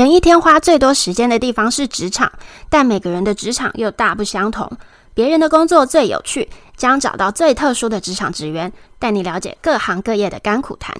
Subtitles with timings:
[0.00, 2.32] 人一天花最多时间的地方是职场，
[2.70, 4.78] 但每个人的职场又大不相同。
[5.12, 10.96] 别人的工作最有趣，将找到最特殊的职场职员，带你了解各行各业的甘苦谈。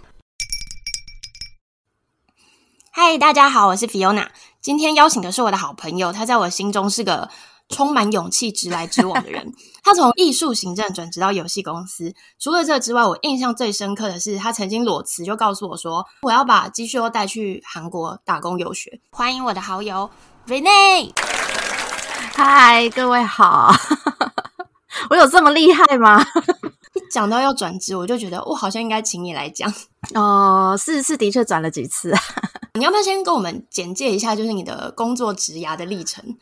[2.91, 4.27] 嗨，大家好，我是 Fiona，
[4.61, 7.31] 今天邀请的是我的好朋友，他在我心中是个
[7.71, 9.53] 充满勇气、直来直往的人。
[9.83, 12.13] 他从艺术行政转职到游戏公司。
[12.39, 20.11] 除了这个之外，我印象最深刻的是，他曾经裸辞就告诉我说：“我要把积蓄都带去韩国打工游学。”欢迎我的好友
[20.47, 21.13] Renee。
[22.35, 23.73] 嗨，各位好。
[25.09, 26.23] 我有这么厉害吗？
[26.95, 29.73] 一讲到要转职，我就觉得我好像应该请你来讲。
[30.15, 32.15] 哦，是是，的确转了几次。
[32.75, 36.37] 你要不要先跟我们简介一下，就是你的工作职涯的历程？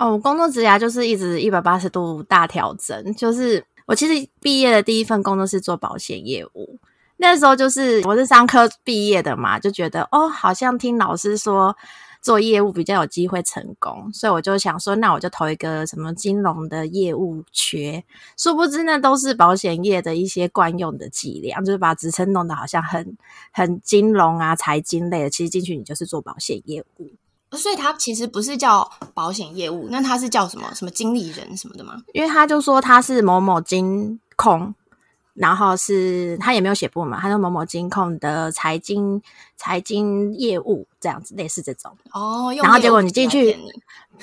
[0.00, 3.14] 哦，我工作职涯就是一直一百八十度大调整。
[3.14, 6.78] 就是我其实毕业的第一份工作是做保险业务，
[7.18, 11.76] 那时候就是我是商科毕业的嘛，就觉得哦，好像听老师说
[12.22, 18.02] 做业务比较有机会成功，所以我就想说，那我就投一个什么金融的业务缺。
[18.38, 23.18] 殊不知那都是保险业的一些惯用的伎俩，就是把职称弄得好像很
[23.52, 27.10] 很金融啊、财经类的，其实进去你就是做保险业务。
[27.52, 30.72] 所以他其实不是叫保险业务，那他是叫什么？
[30.74, 32.02] 什么经理人什么的吗？
[32.12, 34.74] 因为他就说他是某某金控，
[35.34, 39.20] 然后是他也没有写部门嘛，他说某某金控的财经
[39.56, 41.96] 财经业务这样子，类似这种。
[42.12, 43.56] 哦，然后结果你进去。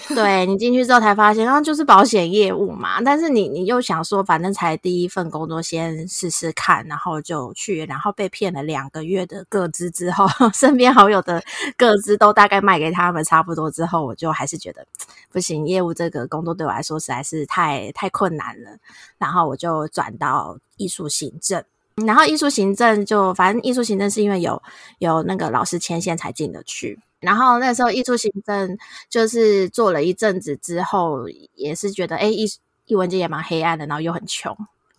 [0.10, 3.02] 对，你进去之后才发现，然后就是保险业务嘛。
[3.02, 11.42] 但是你你又想说，反正才第一份工作，先试试看，然后就去，然后被骗了两个月的个资之后， 身边好友的
[11.78, 14.86] 个资都大概卖给他们差不多之后，我就还是觉得
[15.32, 18.78] 不行，业务这个工作对我来说实在是太太困难了。
[19.18, 21.64] 然后我就转到艺术行政，
[22.06, 24.62] 然后艺术行政就反正艺术行政是因为有
[25.00, 27.00] 有那个老师牵线才进得去。
[27.20, 28.78] 然后那时候艺术行政
[29.10, 32.46] 就是做了一阵子之后，也是觉得哎，艺
[32.86, 34.56] 艺文界也蛮黑暗的，然后又很穷，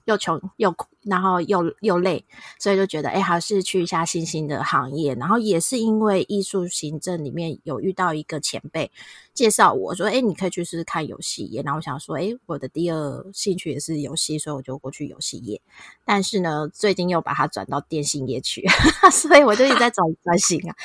[0.06, 2.24] 又穷又苦，然后又又累，
[2.58, 5.14] 所以就觉得哎，还是去一下新兴的行业。
[5.14, 8.90] 然后也是因为艺术行政里面有遇到一个前辈
[9.32, 11.62] 介绍我说，哎，你可以去试试看游戏业。
[11.62, 15.60] 然后我想说，哎，我的第二兴趣也是游戏，所以我就过去游戏业。
[16.04, 18.66] 但是呢，最近又把它转到电信业去，
[19.10, 20.76] 所以我就一直在转转型啊。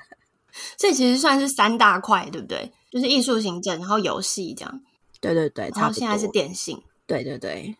[0.76, 2.72] 这其实算是三大块，对不对？
[2.90, 4.80] 就是艺术行政，然后游戏这样。
[5.20, 6.82] 对对对，然后现在是电信。
[7.06, 7.76] 对对对。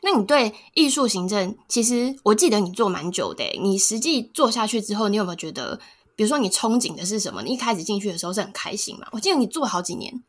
[0.00, 3.44] 那你对艺术行政，其实我记得你做蛮久的。
[3.60, 5.78] 你实际做下去之后，你有没有觉得，
[6.16, 7.42] 比如说你憧憬的是什么？
[7.42, 9.06] 你一开始进去的时候是很开心嘛？
[9.12, 10.22] 我记得你做好几年。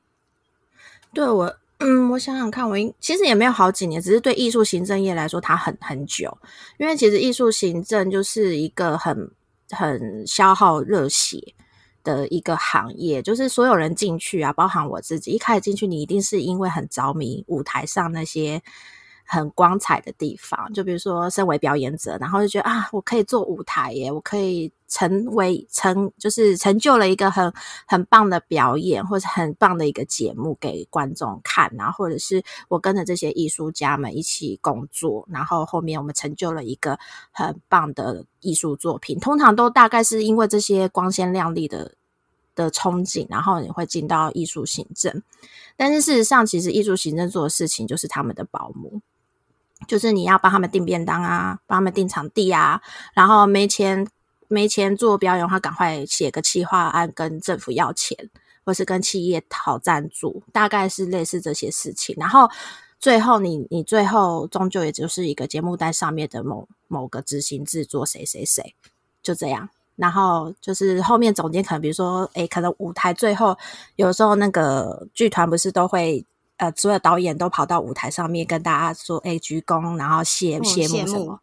[1.13, 6.37] 对我，嗯，我想想看，我其实也没有好几年，只是对艺术行政业来说，它很很久。
[6.77, 9.31] 因为其实艺术行政就是一个很
[9.69, 11.53] 很消耗热血
[12.03, 18.61] 的一个行业，就是所有人进去啊，包含我自己，一开始进去，你一定是因为很着迷舞台上那些
[19.25, 27.51] 很光彩的地方，就比如说身为表演者，然后就觉得啊，我可以做舞台耶，我可以成为成，就是成就了一个很
[27.87, 36.99] 很棒的表演，或者很棒的一个节目给观众看，然后或者是我跟着这些艺术家们一起工作，然后后面我们成就了一个
[37.31, 41.95] 很棒的艺术作品，通常都大概是因为这些光鲜亮丽的
[42.53, 45.23] 的憧憬，然后你会进到艺术行政，
[45.75, 49.01] 但是事实上，其实艺术行政做的事情就是他们的保姆。
[49.87, 52.81] 就是你要帮他们订便当啊，帮他们订场地啊，
[53.13, 54.07] 然后没钱
[54.47, 58.17] 没钱做表演的话，赶快写个企划案跟政府要钱，
[58.65, 62.15] 或是跟企业讨赞助，大概是类似这些事情。
[62.19, 62.49] 然后
[62.99, 68.75] 最后你你最后终究也就是一个节目单上面的某某个执行制作谁谁谁，
[69.21, 69.69] 就这样。
[69.95, 73.57] 然后就是后面总监可能比如说，诶，可能舞台最后
[73.95, 76.25] 有时候那个剧团不是都会。
[76.57, 81.39] 呃，所有导演都跑到舞台上面跟大家说：“哎，鞠躬，然后谢谢幕什么？”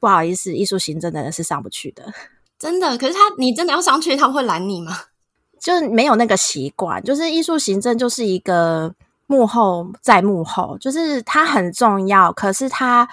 [0.00, 2.12] 不好意思，艺术行政的人是上不去的，
[2.58, 2.96] 真的。
[2.98, 4.96] 可是他，你真的要上去，他会拦你吗？
[5.58, 7.02] 就是没有那个习惯。
[7.02, 8.94] 就是艺术行政就是一个
[9.26, 12.32] 幕后在幕后，就是它很重要。
[12.32, 13.08] 可是它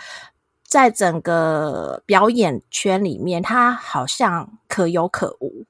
[0.67, 5.65] 在整个表演圈里面，它好像可有可无。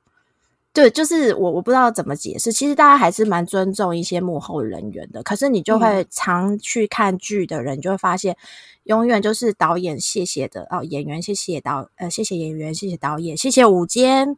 [0.75, 2.51] 对，就是我，我不知道怎么解释。
[2.51, 8.36] 其实大家还是蛮尊重一些幕后人员的，可是你就会常去看剧的人，就会发现，
[8.83, 14.36] 永远就是导演谢谢的哦，演员谢谢导呃谢谢演员，谢谢导演，谢谢舞监，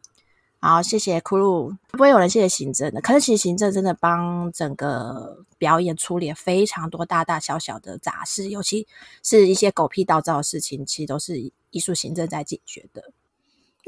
[0.60, 3.00] 好谢谢 crew，不会有人谢谢行政的。
[3.00, 8.86] 可是其实行政真的帮整个表演处理非常多大大小小的杂事，尤其
[9.24, 13.02] 是一些狗屁倒灶的事情，其实都是艺术行政在解决的。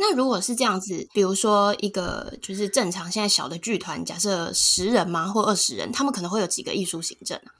[0.02, 7.52] 那如果是这样子，比如说一个就是正常现在小的剧团，假设十人吗，或二十人，他们可能会有几个艺术行政啊？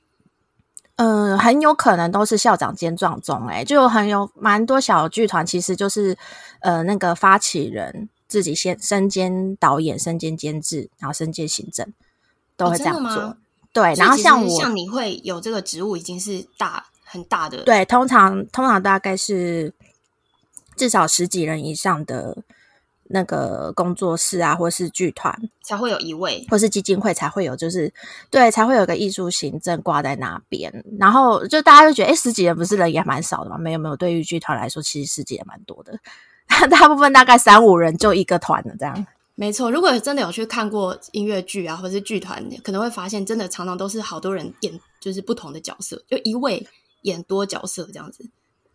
[0.97, 6.17] 嗯、呃，很有可能都是校长兼撞钟，哎，就很有蛮多小剧团，其实就是
[6.61, 11.93] 呃那个发起人自己先身兼导演、身兼监制，然后身兼行政，
[12.57, 13.23] 都会这样做。
[13.23, 13.37] 哦、
[13.75, 17.65] 对，然后像我像你会有这个职务，已经是大很大的。
[17.65, 19.75] 对，通常通常大概是。
[20.81, 22.39] 至少十几人以上的
[23.09, 27.93] 那个工作室啊，或是剧团才会有一位，或是基金会才会有，就是
[28.31, 30.73] 对，才会有个艺术行政挂在那边。
[30.99, 33.59] 然后就大家就觉得，哎，十几人不是人也蛮少的吗？
[33.59, 35.99] 没有没有，对于剧团来说，其实十几也蛮多的。
[36.71, 39.07] 大部分大概三五人就一个团了，这样。
[39.35, 46.67] 没错，如果真的有去看过音乐剧啊，或是剧团，可能会发现，真的常常都是好多人演，就是不同的角色，就一位
[47.03, 48.25] 演多角色这样子。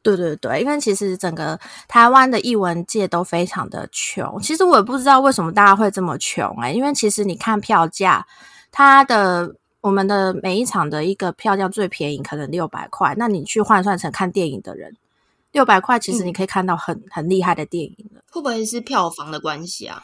[0.06, 4.40] 对对对，因为其实整个台湾的艺文界都非常的穷。
[4.40, 8.24] 其实我也不知道为什么大家会这么穷哎，因为其实你看票价，
[8.72, 14.96] 它的我们的每一场的一个票价最便宜可能六百块，那你去换算成看电影的人，
[15.52, 18.22] 六百块其实你可以看到很、嗯、很厉害的电影了。
[18.32, 20.04] 会不会是票房的关系啊？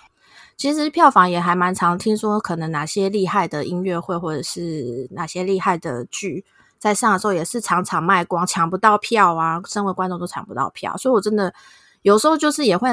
[0.57, 6.43] 其实票房也还蛮常，听说可能哪些厉害的音乐会或者是哪些厉害的剧。
[6.81, 9.61] 在上的时候也是场场卖光，抢不到票啊！
[9.67, 11.53] 身为观众都抢不到票，所以我真的
[12.01, 12.89] 有时候就是也会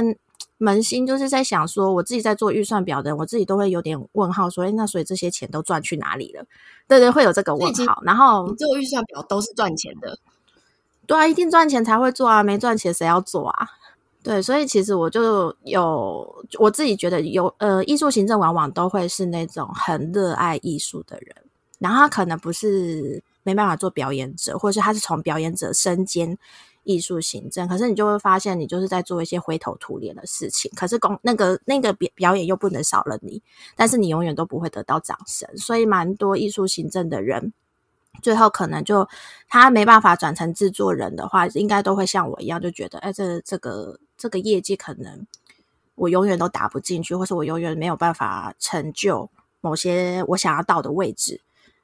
[0.58, 6.44] 扪心，就是在想说，我自己在做预算表的，我自己都会有点问号，说，哎，那所以这些钱都赚去哪里了？
[6.86, 8.02] 对对，会有这个问号。
[8.04, 10.18] 然后你做预算表都是赚钱的，
[11.06, 13.68] 对啊，一定赚钱才会做啊，没赚钱谁要做啊？
[14.22, 21.34] 对，所以其实我就有我自己觉得有呃，艺术行政往往都会是那种很热爱艺术的人，
[21.78, 23.22] 然后他可能不是。
[23.48, 26.36] 没办法做表演者，或者是他是从表演者身兼
[26.82, 30.70] 艺术行政，可是你就会发现，你就是在做一些灰头土脸的事情。
[30.76, 33.42] 可是公那个那个表表演又不能少了你，
[33.74, 35.48] 但是你永远都不会得到掌声。
[35.56, 37.54] 所以，蛮多艺术行政的人，
[38.22, 39.08] 最后可能就
[39.48, 45.26] 他没办法转成制作人的话，应该都会像我一样，就觉得，哎，这这个这个业绩可能
[45.94, 49.30] 我永远都打不进去，或是我永远没有办法成就
[49.60, 51.40] 某些我想要到的位置。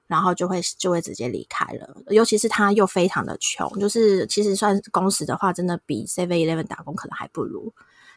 [0.06, 7.73] 然后就会就会直接离开了，尤其是他又非常的穷，就是其实算工时的话，真的比 Seven Eleven 打工可能还不如。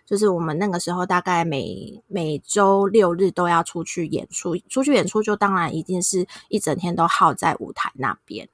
[0.06, 8.48] 就是我们那个时候大概每每周六日都要出去演出，出去演出就当然一定是一整天都耗在舞台那边。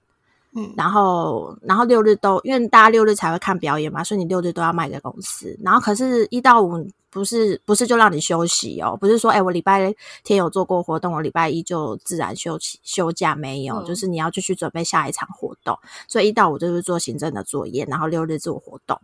[0.56, 5.58] 嗯，然后然后六日都因为大家六日才会看表演嘛，所以你六日都要卖给公司。
[5.64, 6.88] 然后可是，一到五。
[7.14, 15.78] 不是不是就让你休息哦，不是说哎，我礼拜天有做过活动，我礼拜一就自然休息休假没有，嗯、就是你要继续准备下一场活动，
[16.08, 19.00] 所以一到五就是做行政的作业，然后六日做活动，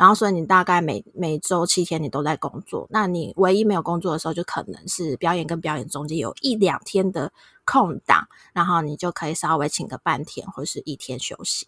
[0.00, 7.30] 然后所以你大概每每周七天你都在工作，那你唯一没有工作的时候，就可能是表演跟表演中间有一两天的
[7.66, 11.66] 空档，然后你就可以稍微请个半天或是一天休息，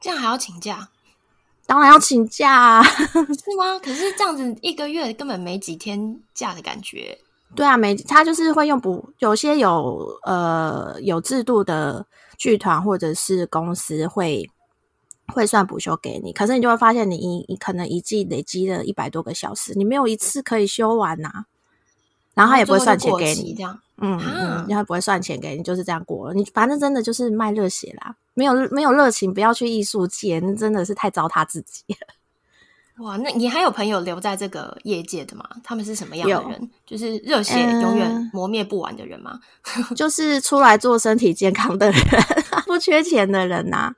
[0.00, 0.88] 这样还要请假？
[1.66, 3.76] 当然要请假啊， 是吗？
[3.82, 7.18] 可是这样子一个月根本没几天假的感觉。
[7.56, 12.06] 对啊，没他就是会用补，有些有呃有制度的
[12.38, 14.48] 剧团或者是公司会
[15.28, 21.44] 会算补休给你，可是你就会发现你一你可能一季累积了一百多个小时，你没有一次可以休完呐、啊。
[22.34, 26.34] 然后他也不会算钱给你，这样，嗯嗯，他不会算钱给你，就是这样过了。
[26.34, 32.08] 你反正真的就是卖热血啦，没有没有热情，不要去艺术界，那真的是太糟蹋自己了。
[33.04, 35.48] 哇，那你还有朋友留在这个业界的吗？
[35.62, 36.70] 他们是什么样的人？
[36.84, 39.38] 就是热血永远磨灭不完的人吗？
[39.76, 42.00] 嗯、 就是出来做身体健康的人，
[42.66, 43.94] 不缺钱的人呐、啊。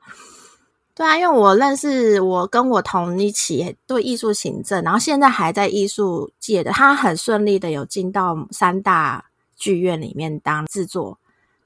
[0.96, 11.18] 对啊，因为我认识我跟我同一起对艺术行政，然后现在还在艺术界的，他很顺利的有进到三大剧院里面当制作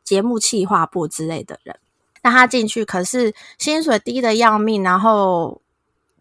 [0.03, 1.79] 节目企划部之类的人。
[2.23, 5.63] 那他进去可是薪水低的要命，然后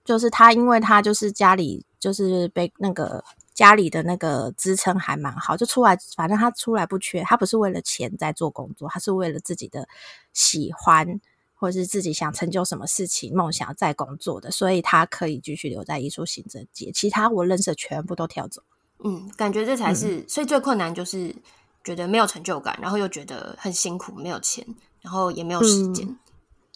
[0.05, 3.23] 就是他因为他就是家里就是被那个
[3.55, 9.87] 家里的那个支撑还蛮好，就出来反正他出来不缺，他不是为了钱在做工作，他是为了自己的
[10.31, 11.19] 喜欢。
[11.59, 16.89] 或者是自己想成就什么事情、梦想在工作的，所以他可以继续留在艺术行政界。
[16.93, 18.63] 其他我认识的全部都跳走。
[19.03, 21.35] 嗯，感觉这才是，嗯、所以最困难就是
[21.83, 24.65] 觉得没有成就感，然后又觉得很辛苦，没有钱，
[25.01, 26.07] 然后也没有时间。
[26.07, 26.17] 嗯、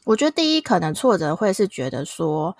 [0.03, 2.57] 我觉得第一可能挫折会是觉得说，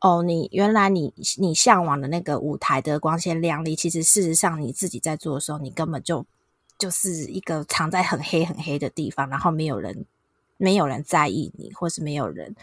[0.00, 6.26] 哦，你原来你你向往的那个舞台的光鲜亮丽，其实事实上你自己在做的时候，你根本就
[6.76, 10.04] 就是一个藏在很黑很黑的地方，然后没有人。
[10.62, 12.54] 没有人在意你，或是没有人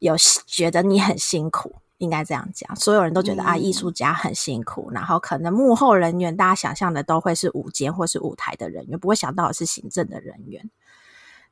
[0.00, 10.68] 有觉得你很辛苦，应该这样讲，所有人都觉得、嗯、啊，艺术家很辛苦，然后可能幕后人员大家想象的都会是舞间或是舞台的人员，不会想到的是行政的人员，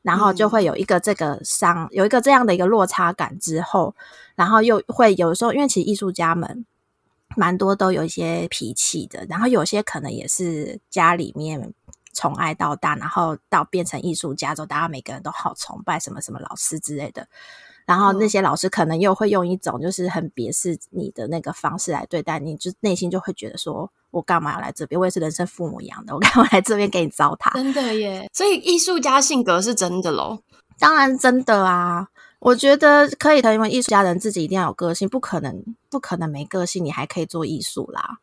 [0.02, 3.94] 然后就会有一个这个伤，有一个这样的一个落差感之后，
[4.34, 6.66] 然后又会有时候，因为其实艺术家们
[7.36, 11.72] 蛮多都有一些脾气的，然后有些可能也是家里面
[12.16, 17.28] 宠爱到大，然后到变成艺术家之后，大家每个人都好崇拜什么什么老师之类的。
[17.84, 24.98] 然后那些老师可能又会用一种就是很鄙视你的那个方式来对待你，就内心就会觉得说，我干嘛要来这边？
[24.98, 27.52] 我也是人生父母养的，我干嘛来这边给你糟蹋？
[27.54, 28.28] 真的耶！
[28.32, 30.40] 所以艺术家性格是真的喽？
[30.80, 32.08] 当然真的啊！
[32.40, 38.18] 我觉得可以的，因为艺术家人自己一定要有个性，不可能不可能没个性，你还可以做艺术啦。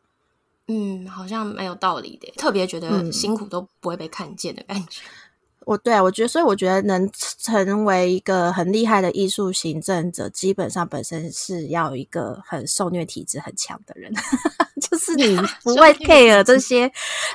[0.68, 5.02] 嗯，好像蛮有道理的，特别觉得辛苦都不会被看见的感觉。
[5.02, 5.23] 嗯
[5.66, 14.12] 我对啊，我觉得，所以我觉得能成为一个很厉害的艺术行政者，基本上本身是要一个很受虐体质很强的人，
[14.82, 16.92] 就是你 不会 care 这些，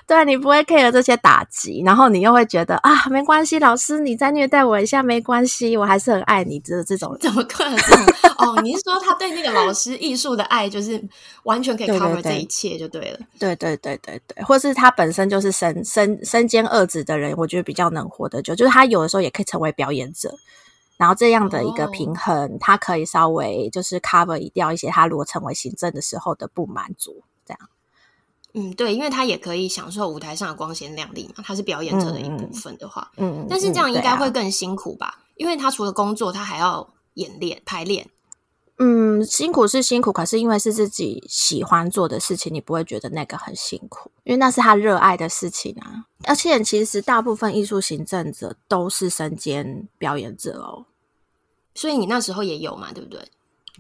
[0.06, 7.78] 对啊，你不会 care 这些打击，然后你又会觉得啊，没关系，老师你再虐待我一下没关系，我还是很爱你的这种，怎么可能？
[8.38, 11.02] 哦，你是说他对那个老师艺术的爱，就是
[11.44, 18.08] 完全可以 cover 这一切就对了，对对对对对，或是他本身就是身身身兼二职的人，我觉得比较能。
[18.18, 20.34] 活得久，就是他有的时候也可以成为表演者，
[20.96, 22.60] 然后这样的一个平衡，oh.
[22.60, 27.60] 他可以稍微就是 cover 掉一些他如果成为行政的时候的不满足，这样。
[28.54, 35.14] 嗯，对，因为他也可以享受舞台上的光鲜亮丽嘛，他是表演者的一部分的话，嗯，但是这样应该会更辛苦吧？
[35.16, 38.10] 嗯嗯啊、因为他除了工作，他还要演练排练。
[38.80, 46.06] 嗯，辛苦是辛苦，可是因为是自己喜欢做的事情，你不会觉得那个很辛苦，因为那是他热爱的事情啊。
[46.24, 50.86] 而且其实大部分艺术行政者都是身兼表演者哦，
[51.74, 53.20] 所以你那时候也有嘛，对不对？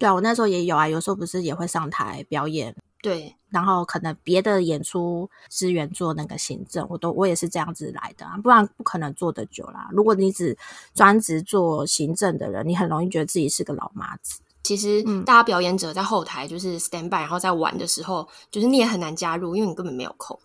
[0.00, 9.88] 对啊，我那时候也有啊，有时候不是也会上台表演，对，然后可能别的演出资源做那个行政，我都我也是这样子来的啊，不然不可能做得久啦。
[9.92, 10.58] 如果你只
[10.92, 14.40] 专职做行政的人，你很容易觉得自己是个老妈子。
[14.68, 20.38] 其实，大家表演者在后台就是 stand by，然后在玩的时候，就是你也很难加入，因为你根本没有空。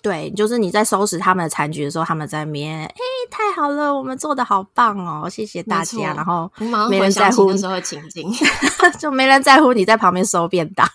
[0.00, 2.96] 对，就是你在收拾他们的残局的时候，他们在那边，哎，
[3.30, 6.14] 太好了，我们做的好棒哦，谢谢大家。
[6.14, 6.50] 然后
[6.88, 8.32] 没人在乎的时候情景，
[8.98, 10.88] 就没人在乎你在旁边收便当。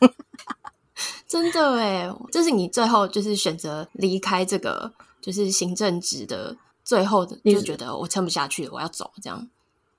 [1.28, 9.48] 真的哎，这是你最后就是选择离开这个就是行政职的最后的，就觉得我撑不下去了，我要走这样。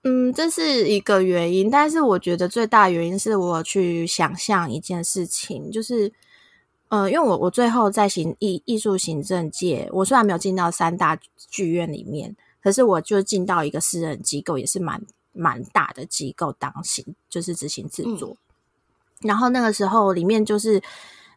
[0.05, 6.13] 嗯，这是一个原因，但是我觉得最大原因是我去想象一件事情，就是，
[6.89, 15.01] 呃，因为我我最后在行艺艺术行政界，我虽然没有进到三大剧院里面，可是我就进到一个私人机构，也是蛮
[15.33, 20.83] 蛮大的机构当行，就是执行制作，嗯，然后那个时候里面就是。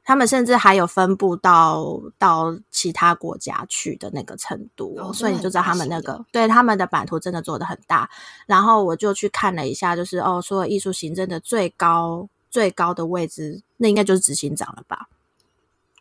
[0.08, 8.08] 他们甚至还有分布到到其他国家去的那个程度，哦、所以你就知道他们那个对他们的版图真的做的很大。
[8.46, 15.10] 然后我就去看了一下，就是哦，所有艺术行政的最高最高的位置，那应该就是执行长了吧？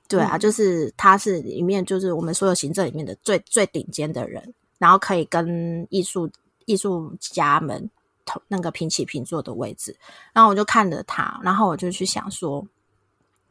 [0.07, 6.31] 对啊，嗯、就是他是里面就是我们所有行政里面的最最顶尖的人，然后可以跟艺术
[6.67, 7.89] 艺术家们
[8.27, 9.97] 同那个平起平坐的位置。
[10.35, 12.63] 然后我就看着他，然后我就去想说。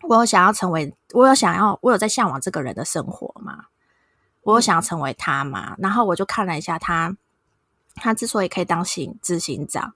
[0.08, 3.66] 我有想要成为，我有想要，我有在向往这个人的生活吗？
[4.44, 5.76] 我有想要成为他吗？
[5.80, 7.16] 然后我就看了一下他，
[7.96, 9.94] 他之所以可以当行执行长，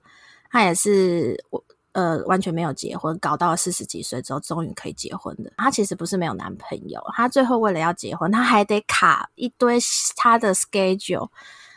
[0.50, 1.62] 他也是我
[1.92, 5.52] 呃完全没有结婚，搞到了四十几岁之后终于可以结婚的。
[5.58, 9.78] 他其实不是没有男朋友，他最后为了要结婚，他还得卡一堆
[10.16, 11.28] 他的 schedule，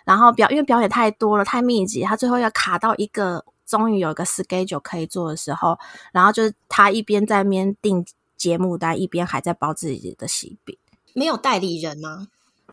[0.05, 5.77] 然后表因为表演太多了，太密集，他最后要卡到一个终于有一个 schedule 可以做的时候，
[6.13, 8.05] 然后就是他一边在面定。
[8.41, 10.75] 节目单一边还在包自己的喜饼，
[11.13, 12.27] 没有代理人吗？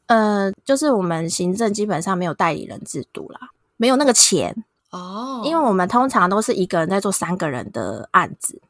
[0.06, 5.42] 呃，就是我们行政基本上没有代理人制度啦，没有那个钱哦。
[5.44, 8.62] 因为我们通常都是一个人在做三个人的案子，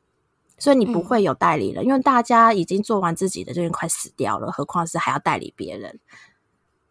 [0.58, 6.00] 所以你不会有代理人，嗯、因为大家已经做完自己的，就已经快死掉了，何况是还要代理别人。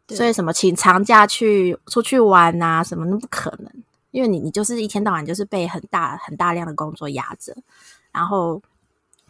[0.07, 3.69] 所以什么请长假去出去玩啊，什么那不可能，
[4.11, 7.53] 因为你你就是一天到晚就是被很大很大量的工作压着，
[8.13, 8.61] 然后。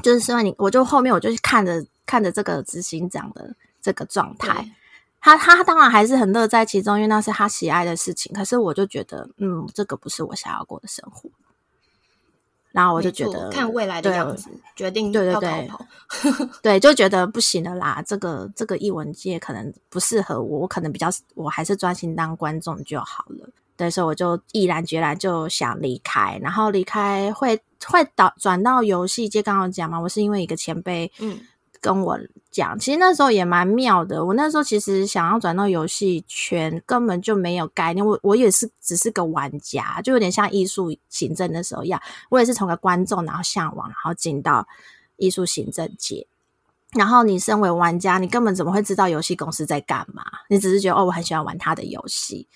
[0.03, 4.69] 就是说你，我就后面我就看着看着这个执行长的这个状态，
[5.19, 8.31] 他他当然还是很乐在其中，因为那是他喜爱的事情。
[8.33, 11.29] 可是我就觉得，嗯，这个不是我想要过的生活。
[12.71, 15.69] 然后我就觉得，看未来的样子，决定对对对，
[16.61, 18.03] 对，就觉得不行了啦。
[18.05, 23.49] 这个这个译文界可能不适合我，我可能比较，我还是专心当观众就好了。
[23.77, 29.41] 对，所以我就毅然决然就想离开，然后离开会会导转到游戏界。
[29.41, 31.39] 刚刚讲嘛，我是因为一个前辈，嗯。
[31.79, 32.19] 跟我
[32.49, 34.25] 讲，其实那时候也蛮妙的。
[34.25, 38.03] 我那时候其实想要转到游戏圈，根本就没有概念。
[38.03, 42.01] 我我也是只是个玩家，就有点像艺术行政的时候一样。
[42.29, 44.67] 我也是从个观众，然后向往，然后进到
[45.17, 46.25] 艺术行政界。
[46.93, 50.23] 然后你身为玩家，你根本怎么会知道游戏公司在干嘛？
[50.49, 52.47] 你只是觉得哦，我很喜欢玩他的游戏。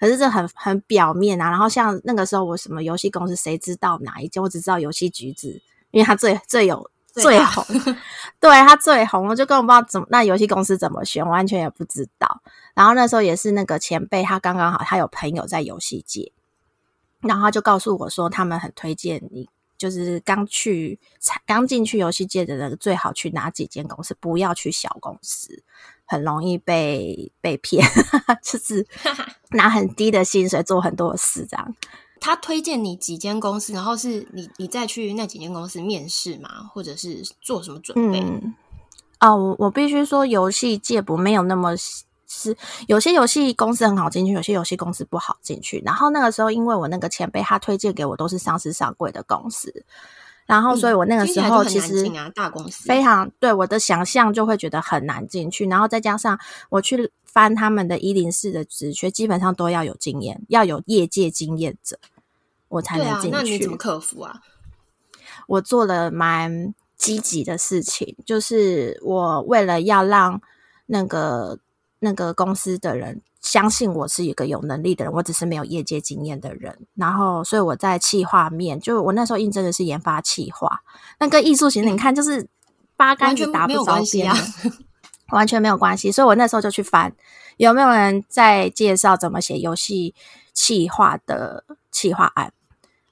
[0.00, 1.50] 可是这很很表面啊。
[1.50, 4.42] 然后像那个时候，我什么游戏公司，谁知道哪一间？
[4.42, 6.90] 我只知道游戏橘子，因为他最最有。
[7.12, 7.64] 最红，
[8.38, 12.40] 对他最红，我就根本不知道怎么那游戏公司怎么选，完全也不知道。
[12.72, 16.30] 然后那时候也是那个前辈，他刚刚好，他有朋友在游戏界，
[17.18, 21.00] 然后他就告诉我说，他们很推荐你，就是刚去
[21.44, 25.64] 刚进去游戏界的人，最好去哪几间公司，不要去小公司，
[26.10, 27.86] 很容易被被骗，
[28.42, 28.84] 就是
[29.50, 31.76] 拿很低的薪水做很多的事这样。
[32.18, 36.68] 他推荐你几间公司，然后是你你再去那几间公司面试吗？
[36.74, 38.18] 或者是做什么准备？
[38.18, 38.52] 嗯，
[39.20, 42.56] 哦，我我必须说，游戏界不没有那么是
[42.88, 45.80] 有些游戏公司很好进去，有些游戏公司不好进去。
[45.86, 49.84] 然后那个时候，因为我那个前辈他推荐给我都是上市上柜的公司，
[50.50, 55.64] 然后所以我那个时候其实啊大公司非常对我的想象就会觉得很难进去。
[55.66, 56.36] 然后再加上
[56.70, 61.98] 我去翻他们的一零四的职缺，基本上都要有经验，要有业界经验者。
[62.68, 63.36] 我才能进去。
[63.36, 64.40] 啊，那你怎么克服啊？
[65.46, 70.40] 我做了蛮积极的事情，就是我为了要让
[70.86, 71.58] 那个
[71.98, 76.86] 那个公司的人相信我是一个有能力的人，我只是没有业界经验的人。
[76.94, 80.80] 然后，所以我在企划面，就我那时候应征的是研发企划，
[81.18, 82.48] 那跟艺术型的，你看就是
[82.96, 84.36] 八竿子打不着边啊，
[85.32, 86.12] 完全没有关系。
[86.12, 87.12] 所以我那时候就去翻
[87.56, 90.14] 有没有人在介绍怎么写游戏
[90.52, 92.52] 企划的企划案。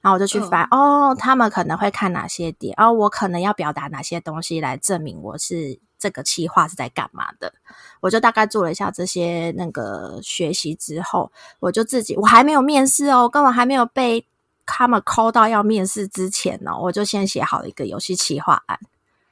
[0.01, 7.53] 然后我就去翻、嗯、哦，他们可能会看哪些点，哦，我可能要表达哪些东西来证明我是这个企划是在干嘛的。
[7.99, 14.25] 我就大概做了一下这些那个学习之后，我就自己我还没有面试哦，根本还没有被
[14.65, 18.79] 他们 call 到要面试之前呢、哦，我就先写好了一个游戏企划案。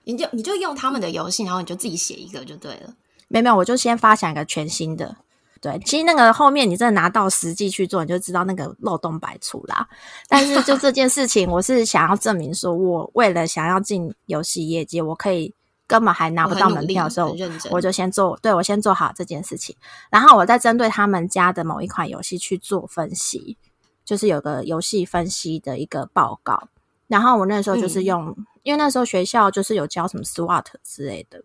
[0.04, 2.94] 你就你就用他们的游戏，然后你就自己写一个就对了。
[3.28, 5.16] 没有没有，我就先发想一个全新的。
[5.60, 9.88] 对，其实那个后面你真的拿到实际去做，你就知道那个漏洞百出啦。
[10.30, 15.54] 但是就这件事情，我是想要证明说，我为了想要进游戏业界，我可以
[15.88, 17.36] 根本还拿不到门票的时候，
[17.72, 19.76] 我，就先做，对，我先做好这件事情。
[20.12, 23.58] 然后我再针对他们家的某一款游戏去做分析，
[24.04, 26.68] 就是有个游戏分析的一个报告。
[27.08, 31.42] 然后我那时候就是用，嗯、因为那时候学校就是有教什么 SWOT 之类的。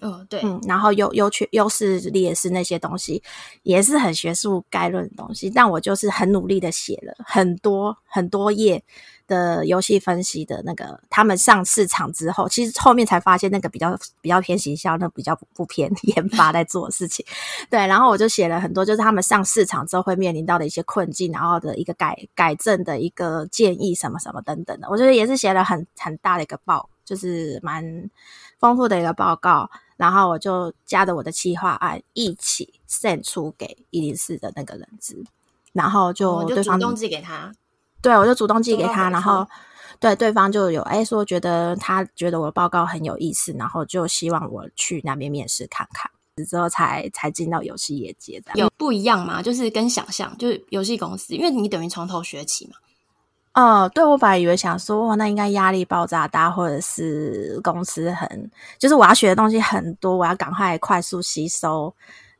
[0.00, 3.22] 嗯，对，嗯，然后优优缺优势劣势那些东西
[3.62, 8.82] 也是很学术概论的东西，但我就是很努力的写了很多很多页
[9.26, 17.24] 的游戏分析的那个，他们上市场之后，其实后面才发现那个比较比较偏行销，那比较不偏 研发在做的事情。
[17.70, 28.10] 对，然后我就写了很多，就是他们上市场之后会面临到的一些困境，然后的一个改改正的一个建议什么什么等等的，我觉得也是写了很很大的一个报，就是蛮
[28.58, 29.70] 丰富的一个报告。
[29.96, 35.24] 然后我就加着我的企划案一起 send 出给一零四的那个人资，
[35.72, 37.52] 然后就对方主动寄给他，
[38.04, 39.48] 对，我就主动寄给他，然后
[39.98, 46.10] 对对方就有哎说觉得他觉得我的报告很有意思，然后就希望我去那边面试看看，
[46.46, 48.52] 之后才才进到游戏业界的。
[48.56, 49.40] 有不一样吗？
[49.40, 52.74] 就是跟想象，就是游戏公司，因为你等于从头学起嘛。
[53.54, 61.94] 哦，对，我本来以为想说，哇，那应该压力爆炸大，或者是公司很，就是我要学的东西很多，我要赶快快速吸收，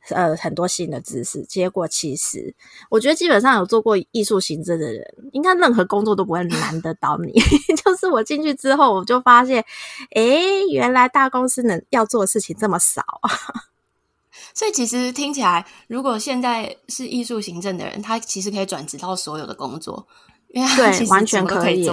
[0.09, 1.41] 呃，很多新的知识。
[1.43, 2.53] 结果其实，
[2.89, 7.33] 我觉得基本上有做过艺术行政的人，应该任何工作都不会难得倒你。
[7.83, 9.63] 就是我进去之后，我就发现，
[10.11, 13.29] 诶，原来大公司能要做的事情这么少啊。
[14.53, 20.07] 所以其实听起来，如果现在是艺术行政的人，他其实可以转职到所有的工作。
[20.53, 21.89] 对，完全可以，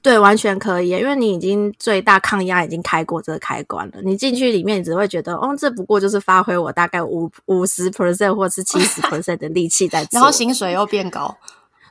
[0.00, 4.00] 对，完全可以，因为你已经最大抗压已经开过这个开关了。
[4.02, 11.36] 你进去里面，你只会觉得，哦，这不过就是发挥我大概五五十 percent 或是七十 percent 的力气在做， 然后薪水又变高。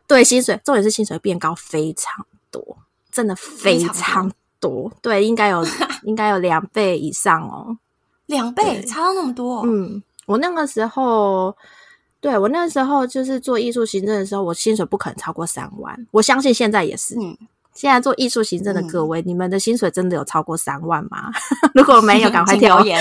[0.08, 2.78] 对，薪水重点是薪水变高非常多，
[3.12, 4.36] 真的非常多。
[4.60, 5.66] 多对，应该有
[6.04, 7.78] 应该有两倍以上哦，
[8.28, 9.64] 两倍差到那么多。
[9.66, 11.56] 嗯，我那个时候。
[12.20, 16.08] 对，我那时候就是做艺术行政的时候，我薪水不可能超过三万。
[16.12, 17.16] 我相信现在也是。
[17.20, 17.36] 嗯，
[17.74, 21.32] 现在做艺术行政的各位，嗯、你们的薪水真的有超过三万吗？
[21.74, 23.00] 如果没有，赶快调研，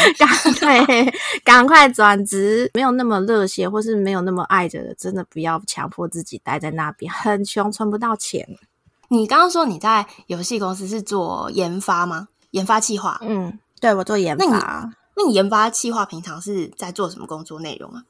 [0.60, 1.12] 对，
[1.44, 2.70] 赶快转职。
[2.74, 8.46] 没有那么热血，或是没有那么爱着的，真的不要强迫自己待在那边，很穷，存不到钱。
[9.08, 12.28] 你刚刚说你在游戏公司是做研发吗？
[12.52, 13.18] 研发计划？
[13.22, 14.44] 嗯，对，我做研发。
[14.46, 18.04] 那你，那你研发计划平常是在做什么工作内容啊？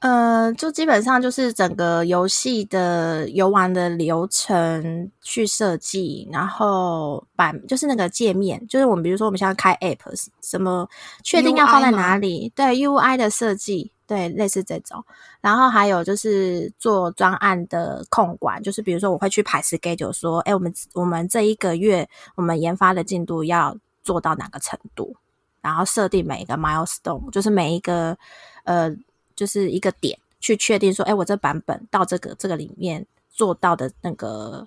[0.00, 10.86] 呃，就基本上就是整个游戏的游玩的流程去设计，然后版就是那个界面，就是我们比如说我们现在开 App，什么
[11.24, 15.02] 确定要放在哪里，对 UI 的设计，对类似这种，
[15.40, 22.06] 然后还有就是做专案的控管，就是比如说我会去排 schedule，说，哎，我们我们这一个月
[22.36, 25.16] 我们研发的进度要做到哪个程度，
[25.62, 28.16] 然后设定每一个 milestone，就是每一个
[28.64, 28.94] 呃。
[29.36, 34.66] 就是一个点去确定说，哎，我这版本到这个这个里面做到的那个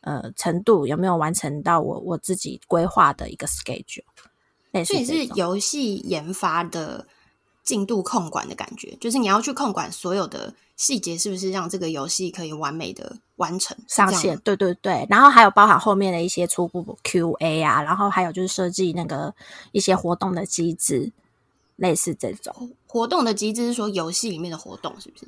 [0.00, 4.02] 呃程度有没有完成到我我自己规划的一个 schedule？
[4.84, 7.06] 所以是游戏研发的
[7.62, 14.38] 进度控管的感觉，就是你要去控管所有的细节，是不是让这个游戏可以完美的完成上线？
[14.38, 19.34] 对对对，然后还有包含后面的一些初步 QA 啊，然后还有就是设计那个
[19.72, 21.12] 一些活动的机制。
[21.80, 25.26] 类似这种活动的机制是说游戏里面的活动是不是？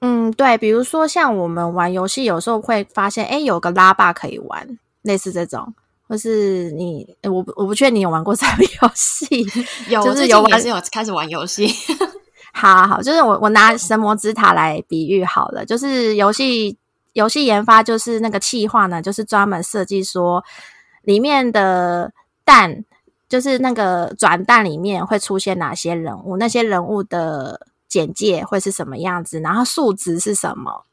[0.00, 5.72] 嗯，对，比如说像我们玩游戏，有时候会发现，哎，有个拉霸可以玩，类似这种，
[6.08, 9.46] 或是你，我我不确定你有玩过什么游戏，
[9.88, 11.68] 有，就是有玩，是有开始玩游戏。
[12.52, 16.76] 好好好，就是我我拿神魔之塔来比喻好了，就是游戏
[17.12, 20.42] 游戏研发就是那个企划呢，就是专门设计说
[21.04, 22.12] 里面的
[22.44, 22.84] 蛋。
[23.28, 30.84] 就是那个转蛋里面会出现哪些人物，那些人物的简介会是什么样子，然后数值是什么。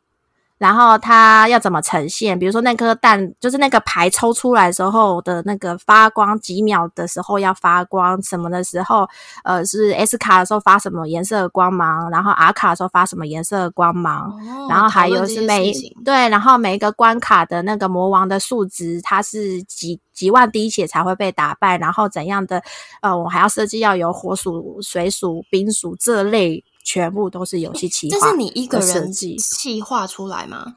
[0.64, 2.40] 然后它要怎么呈现？
[2.40, 9.06] 比如说那颗蛋，就是那个牌抽出来的时候的那个发光，几秒的时候要发光，什么的时候，
[9.44, 15.74] 呃，是 S 卡的时候发什么颜色的光芒，然后 R 卡的时候发什么颜色的光芒，哦、然后还有是每
[16.06, 22.64] 对，然后每一个关卡的那个魔王的数值，它是几几万滴血才会被打败，然后怎样的？
[23.02, 26.64] 呃，我还要设计要有火属、水属、冰属这类。
[26.84, 30.76] 全部都是游戏企划，这是你一个人企划出来吗？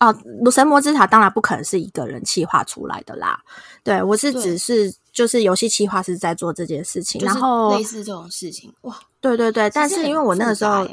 [0.00, 0.14] 哦，
[0.50, 3.40] 神魔之塔当然不可能是一个人企划出来的啦。
[3.82, 10.86] 对，我是只是就是游戏企划是在做这件事情，然后类似这种事情哇，对对对，但是因为我那个时候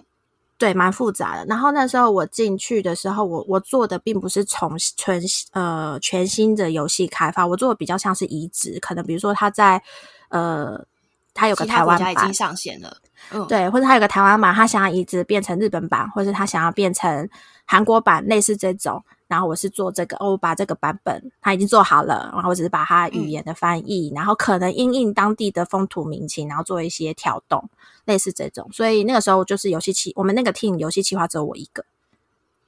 [0.58, 5.22] 对蛮复杂的，然后那时候我进去的时候，我我做的并不是从全
[5.52, 9.82] 呃全新的游戏开发，我做的比较像是移植，可能比如说他在
[10.30, 10.86] 呃。
[11.34, 12.98] 他有个台湾版已经上线了，
[13.32, 17.30] 嗯，对，或者他有个台湾版，他想要移植变成日本版，或者他想要变成
[17.66, 19.04] 韩国版，类似这种。
[19.28, 27.70] 然后我是做这个，哦，我把这个版本他已经做好了，然后我只是把它语言的翻译，嗯、然后可能因应当地的风土民情，然后做一些调动，
[28.04, 28.70] 类似这种。
[28.74, 31.86] 所以那个时候就是游戏企，我们那个 team 游戏企划只有我一个，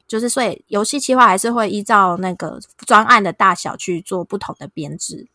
[0.08, 5.28] 就是所以游戏企划还是会依照那个专案的大小去做不同的编制。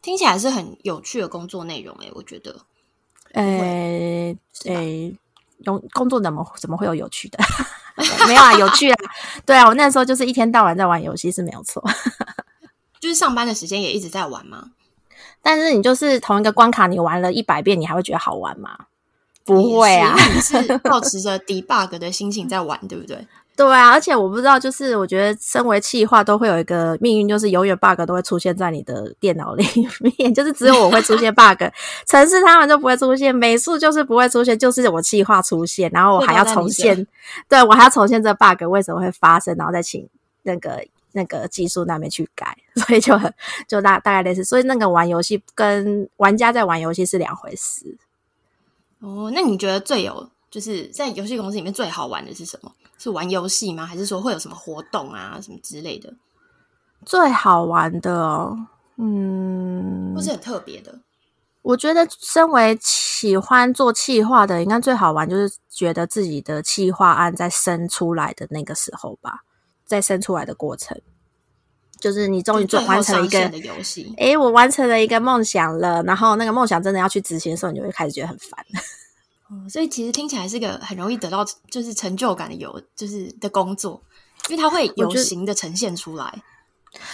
[0.00, 2.60] 听起来是很有趣的工作内容诶、欸，我觉得，
[3.36, 5.14] 诶诶，
[5.64, 7.38] 工工作怎么怎么会有有趣的？
[8.26, 8.98] 没有啊，有趣啊，
[9.46, 11.82] 对啊，我那时候就是一天到晚在玩游戏是没有错，
[13.00, 14.70] 就是上班的时间也一直在玩吗？
[15.42, 18.86] 但是你就是同一个关卡，你玩了一百遍，你还会觉得好玩吗？
[19.44, 23.26] 不会啊，你是保持着 debug 的心情在玩，对不对？
[23.56, 29.64] 对啊，而且我不知道，就是我觉得身为企划都会有一个命运，就是永远 bug 都会出现在你的电脑里
[30.18, 31.62] 面， 就是只有我会出现 bug，
[32.06, 37.06] 城市他们就不会出现，美术就是不会出现，就是我企划出现，然后我还要重现，
[37.48, 40.06] 对，我还要重现这 bug 为什么会发生，然后再请
[40.42, 43.32] 那个那个技术那边去改，所以就很
[43.66, 47.96] 就大大概类似，所以那个玩游戏跟玩家在玩游戏是两回事。
[49.00, 52.72] 哦，那你觉得最有就是在游戏公司里面最好玩的是什么？
[52.98, 53.84] 是玩游戏吗？
[53.84, 56.12] 还是说会有什么活动啊，什么之类的？
[57.04, 58.56] 最好玩的哦，
[58.96, 60.98] 嗯，不是很特别的。
[61.62, 69.40] 我觉得，身为喜欢做企划的，应该最好玩就是觉得自己的企划案在生出来的那个时候吧，
[69.84, 70.96] 在生出来的过程，
[72.00, 74.14] 就是你终于做完成了一个游戏。
[74.16, 78.64] 诶，我完成了一个梦想了，然后那个梦想真的要去执行的时候，你就会开始觉得很烦。
[79.48, 84.02] 哦，所以其实听起来是个很容易得到就是成就感的有就是的工作，
[84.48, 86.42] 因为它会有形的呈现出来。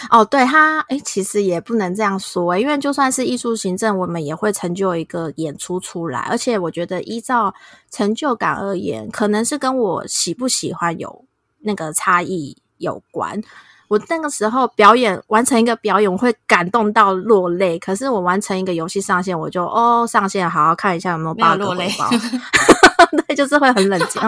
[0.09, 6.21] 哦，对它，诶，其实也不能这样说，因为就算是艺术行政，我们也会成就一个演出出来。
[6.21, 7.53] 而且我觉得依照
[7.91, 11.25] 成就感而言，可能是跟我喜不喜欢有
[11.59, 13.41] 那个差异有关。
[13.87, 17.77] 我那个时候表演完成一个表演，我会感动到落泪。
[17.79, 22.09] 可是我完成一个游戏上线，我就哦上线，好好看一下有没有 bug 回报。
[23.27, 24.21] 对，就是会很冷静。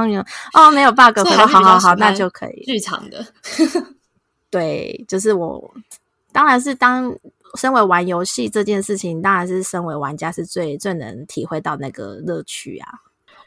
[0.54, 2.64] 哦没有 bug 回报，好好好，那就可以。
[2.66, 3.26] 剧场的，
[4.52, 5.74] 对，就是我，
[6.32, 7.12] 当然是当
[7.56, 12.90] 身为玩游戏这件事情，当然是身为玩家是最最能体会到那个乐趣啊。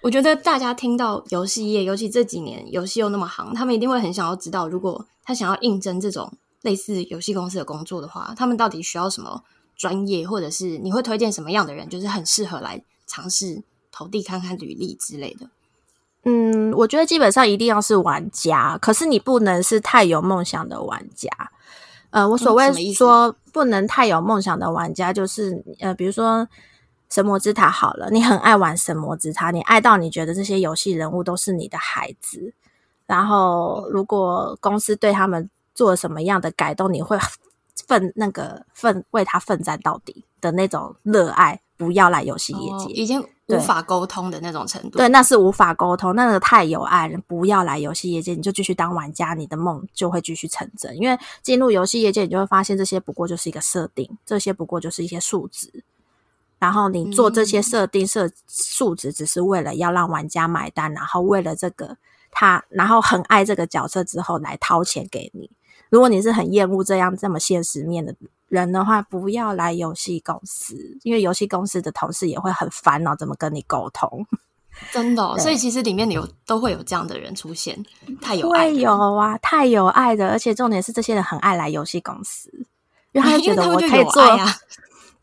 [0.00, 6.32] 我觉得大家听到游戏业，尤其这几年游戏又那么行，他们一定会很想要知道，如果他想要应征这种
[6.62, 9.42] 类似游戏公司的工作的话，他们到底需要什么
[9.76, 15.48] 专业，或者是你会推荐什么样的人，就是很适合来尝试投递看看履历之类的。
[16.22, 21.28] 嗯，我觉得基本上一定要是玩家，可是你不能是太有梦想的玩家。
[22.11, 26.48] 呃，我所谓说不能太有梦想的玩家，就是呃，比如说。
[27.10, 32.52] 神魔之塔好了，你很爱玩神魔之塔，你爱到你觉得这些游戏人物都是你的孩子。
[33.06, 37.18] 然后，如果公司对他们做了什么样的改动，你会
[37.86, 44.98] 奋那个奋为他奋战到底的那种热爱，不要来游戏业界，已经无法沟通的那种程度。
[44.98, 50.94] 对，那是无法沟通，那个太有爱了，不要来游戏业界，你就继续当玩家，你的梦就会继续成真。
[50.98, 55.82] 因为进入游戏业界，你就会发现这些不过就是一个设定，这些不过就是一些数值。
[56.58, 61.96] 然后你做这些设定设数值，只是为了要让玩家买单，然后为了这个
[62.30, 65.50] 他，然后很爱这个角色之后来掏钱给你。
[65.90, 68.14] 如果你是很厌恶这样这么现实面的
[68.48, 74.26] 人的话，不要来游戏公司，因为游戏公司的同事也会很烦恼怎么跟你沟通。
[74.92, 77.84] 真的哦，所以其实里面有都会有这样的人出现，
[78.20, 82.48] 太有爱，会有啊，太有爱的，而且重点是这些人很爱来游戏公司，
[83.12, 84.54] 因为他就觉得我可以做呀。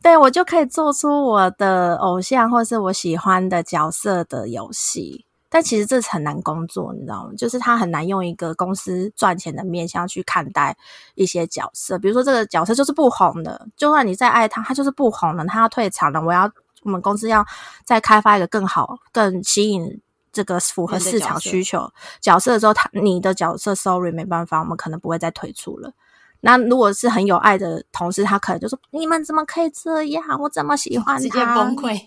[0.06, 7.32] 对，我就可以做出我的偶像或是我喜欢的角色的游戏，但其实这是很难工作，你知道吗？
[7.36, 10.76] 就是他很难用一个公司赚钱的面向去看待
[11.16, 16.22] 一些角色，比如说这个角色就是不红的，就算你再爱他，他就是不红了，他要退场了。
[16.22, 16.48] 我要
[16.84, 17.44] 我们公司要
[17.84, 20.00] 再开发一个更好、更吸引
[20.32, 25.90] 这个符合市场需求角色的时候，他你的角色，sorry，没办法，我们可能不会再推出了。
[26.46, 30.24] 那如果是很有爱的同事，他可能就说：“你们怎么可以这样？
[30.40, 32.00] 我这么喜欢他。”直接崩溃，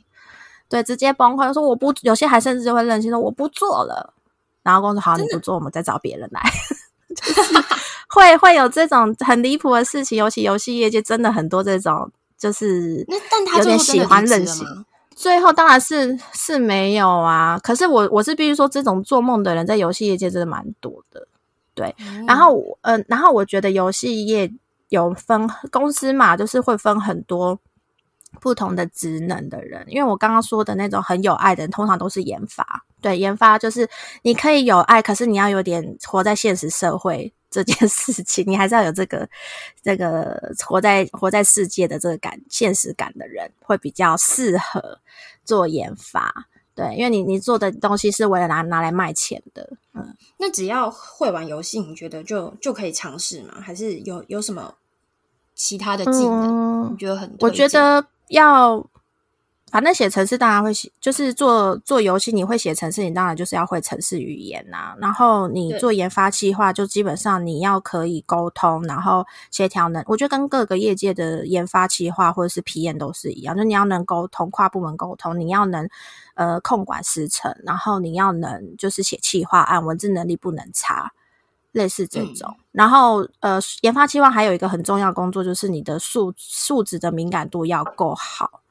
[0.70, 4.14] 对，直接崩溃，说我不，有些还甚至就会任性说我不做了。
[4.64, 6.42] 然后公司好，你不做，我们再找别人来。
[7.14, 7.54] 就是
[8.08, 14.66] 会会有这种很离谱的事情，尤其游戏业界真的很多这种，就是那但他有点喜欢任性。
[15.16, 21.28] 最后当然是是没有啊，可是我我是必须说，这种做梦的人在游戏业界真的蛮多的。
[21.80, 21.96] 对，
[22.28, 24.52] 然后嗯、呃，然后我觉得游戏业
[24.90, 27.58] 有分公司嘛，就是会分很多
[28.42, 29.82] 不同的职能的人。
[29.88, 32.84] 因为我刚刚说的那种很有爱的人，通常都是研发。
[33.00, 33.90] 对，研发就是
[34.24, 39.26] 你可以有爱，可是你要有点活在现实社会这件事情，你还是要有这个
[39.82, 45.00] 这个活在活在世界的这个感现实感的人，会比较适合
[45.46, 46.34] 做研发。
[46.80, 53.56] 对，因为你你做的东西是为了拿拿来卖钱的，嗯，那只要会玩游戏，你觉得就就可以尝试吗？
[53.60, 54.76] 还是有有什么
[55.54, 56.88] 其他的技能？
[56.88, 57.36] 嗯，你觉得很？
[57.42, 58.86] 我觉得要。
[59.72, 64.96] 反正写程式当然会写，就是做做游戏，你会写程式，你当然就是要会程式语言呐、啊。
[65.00, 70.04] 然后你做研发企划，就基本上你要可以沟通，然后协调能。
[70.08, 75.88] 我觉得跟各个业界的研发企划或者是皮验都是一样，就你要能沟通，跨部门沟通，你要能
[76.36, 81.12] 呃控管时程，然后你要能就是写企划案，文字能力不能差，
[81.72, 82.50] 类似这种。
[82.50, 88.62] 嗯、然后呃，研发企划还有一个很重要工作，就是你的数数值的敏感度要够好。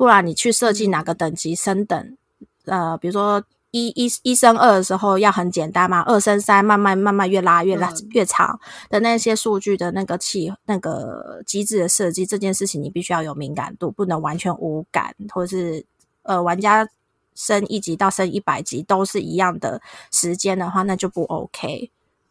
[0.00, 2.16] 不然你去设计哪个等级升等，
[2.64, 8.58] 呃，比如说一一一升二的时候要很简单嘛，二升三慢慢慢慢越拉越拉越长
[8.88, 15.84] 的那些数据的那个器那个机制的设计，这件事情你必须要有敏感度，不能完全无感，或者是
[16.22, 16.88] 呃玩家
[17.34, 21.90] 升一级到升一百级都是一样的时间的话，那就不 OK。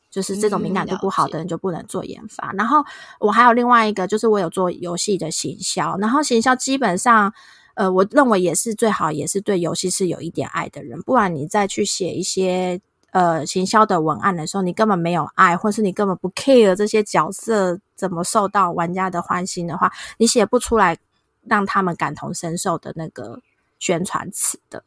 [0.09, 2.51] 就是这种敏感度不好的人就不能做研发。
[2.53, 2.83] 然后
[3.19, 7.31] 我还有另外一个，就是我有做游戏的行销，然后行销基本上。
[7.75, 20.97] 呃，我认为也是最好，也是对游戏是有一点爱的人，不然你再去写一些呃行销的文案的时候，你根本没有爱，或是你根本不 care 这些角色怎么受到玩家的欢心的话，你写不出来
[21.45, 23.39] 让他们感同身受的那个
[23.79, 24.83] 宣传词的。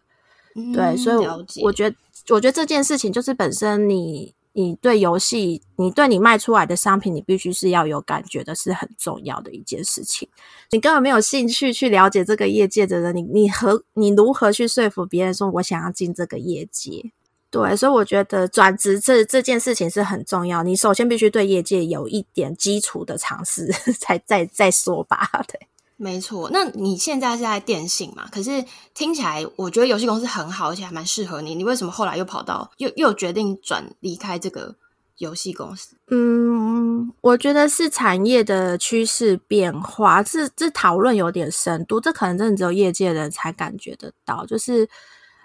[0.54, 1.16] 嗯，对，所以
[1.62, 1.96] 我觉得，
[2.30, 4.34] 我觉得这件事情就是本身你。
[4.54, 10.28] 你对游戏，你对你卖出来的商品，你必须是要有感觉的，是很重要的一件事情。
[10.70, 17.12] 你根本没有兴趣去了解这个业界的人，你你何你如何去说服别人说我想要进这个业界？
[17.50, 20.62] 对，所以我觉得转职这这件事情是很重要。
[20.62, 23.66] 你首先必须对业界有一点基础的尝试，
[24.00, 25.28] 才再再说吧。
[25.46, 25.60] 对，
[26.02, 26.50] 没错。
[26.52, 28.28] 那你现在是在电信嘛？
[28.32, 31.54] 可是听起来我觉得游戏公司很好，而且还蛮适合你。
[31.54, 34.74] 你为什么后来又跑到又又决定转离开这个
[35.18, 35.94] 游戏公司？
[36.10, 40.22] 嗯，我觉得是产业的趋势变化。
[40.24, 44.88] 这这讨论有点深度，这可能真的只有业界人才感觉得到，就是。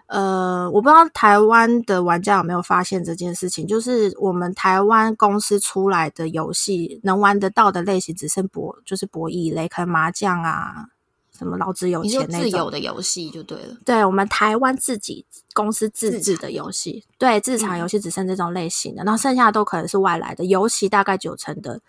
[0.08, 10.88] 呃，我不知道台湾的玩家有没有发现这件事情，就是我们台湾公司出来的游戏能玩得到的类型只剩博，就是博弈类，可能麻将啊，
[11.38, 13.76] 什么老子有钱那种自有的游戏就对了。
[13.84, 20.46] 对，我们台湾自己公司自制的游戏，对，自产游戏只剩这种类型的，嗯、然后剩下的都可能是外来的。
[20.46, 21.82] 尤其大概九成的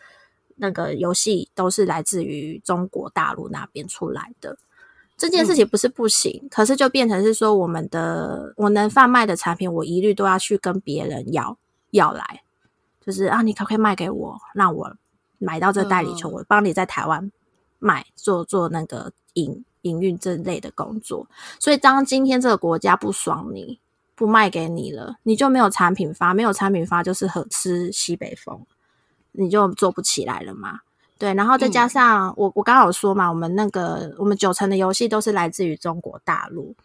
[0.57, 4.59] 那个游戏都是来自于中国大陆那边出来的。
[5.19, 11.59] 这件事情不是不行，嗯，可是就变成是说，我们的我能贩卖的产品，我一律都要去跟别人要
[11.91, 12.43] 要来，
[13.05, 14.97] 就是啊，你可不可以卖给我，让我
[15.39, 17.33] 买到这代理权，嗯，我帮你在台湾
[17.81, 21.29] 卖，做做那个营营运这类的工作。
[21.59, 23.81] 所以，当今天这个国家不爽你，
[24.15, 28.65] 不卖给你了，你就没有产品发，没有产品发就是喝吃西北风，
[29.33, 30.81] 你就做不起来了嘛。
[31.19, 36.77] 对，然后再加上、嗯、我，我刚刚有说嘛，我们那个我们九成的游戏都是来自于中国大陆，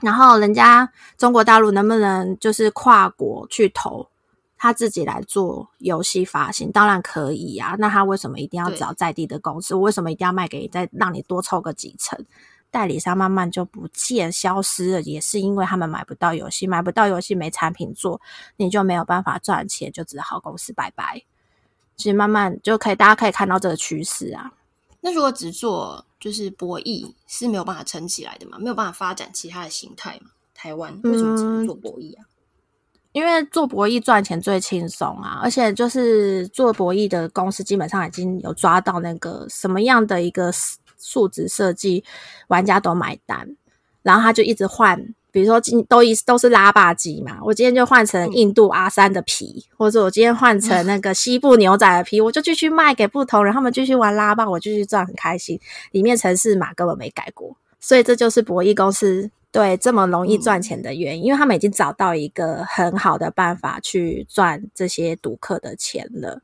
[0.00, 4.08] 然后人家中国大陆能不能就是跨国去投，
[4.56, 7.76] 他自己来做游戏发行，当然可以呀、啊。
[7.80, 9.74] 那他为什么一定要找在地的公司？
[9.74, 12.24] 我为什么一定要卖给你，再让你多抽个几成？
[12.70, 18.20] 代理商慢慢就不见消失了，也是因为他们买不到游戏，买不到游戏没产品做，
[18.56, 21.22] 你就没有办法赚钱，就只好公司拜拜。
[21.98, 24.50] 其实慢慢就可以，大家可以看到这个趋势啊。
[25.00, 28.56] 那如果只做就是博弈是没有办法撑起来的嘛？
[28.58, 30.30] 没有办法发展其他的形态嘛？
[30.54, 32.22] 台湾为什么只能做博弈啊？
[32.22, 32.26] 嗯，
[33.12, 40.52] 因为做博弈赚钱最轻松啊，而且就是做博弈的公司基本上已经有抓到那个什么样的一个
[40.98, 42.04] 数值设计，
[42.46, 43.56] 玩家都买单，
[44.02, 45.14] 然后他就一直换。
[45.30, 55.60] 比如说今都一都是拉霸机嘛，我今天就换成印度阿三的皮，嗯、或者我今天换成那个西部牛仔的皮，嗯、我就继续卖给不同人，他们继续玩拉霸，我继续赚很开心。
[55.92, 66.40] 里面城市码根本没改过，所以这就是博弈公司对这么容易赚钱的原因，嗯、因为他们已经找到一个很好的办法去赚这些赌客的钱了。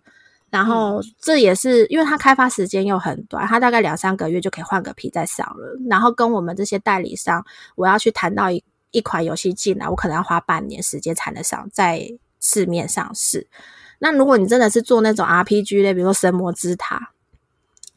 [0.51, 5.77] 然后这也是因为它开发时间又很短，它大概两三个月就可以换个皮再上了。
[5.89, 7.43] 然后跟我们这些代理商，
[7.75, 8.63] 我要去谈到一。
[8.95, 12.09] 一款游戏进来，我可能要花半年时间才能上在
[12.41, 13.47] 市面上市。
[13.99, 16.97] 那如果你真的是做那种 RPG 类，比如说《神魔之塔》，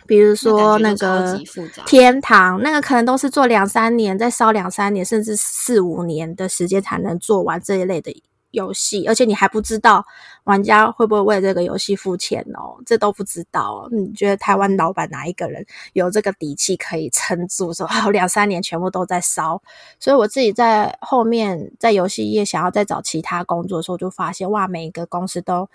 [0.05, 1.39] 比如说那个
[1.85, 8.23] 天堂，那个可能都是做两三年，再烧两三年，甚至四五年的时间才能做完这一类的。
[8.51, 10.05] 游戏，而且你还不知道
[10.47, 13.87] 玩家会不会为这个游戏付钱哦，这都不知道。
[13.91, 17.73] 你觉得台湾老板哪一个人有这个底气可以撑住？
[17.73, 19.61] 说好两三年全部都在烧，
[19.99, 25.69] 所以我自己在后面在游戏业想要再找其他工作的时候，就发现哇，每一个公司都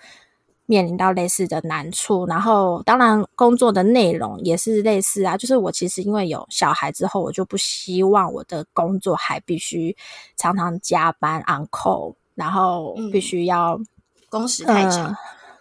[0.65, 2.25] 面临到类似的难处。
[2.25, 9.95] 然后当然工作的内容也是类似啊，就是我其实因为有小孩之后，我就不希望我的工作还必须
[10.35, 12.15] 常常加班 on call。
[12.35, 13.85] 然后必须要、嗯、
[14.33, 15.17] 工时太长、呃，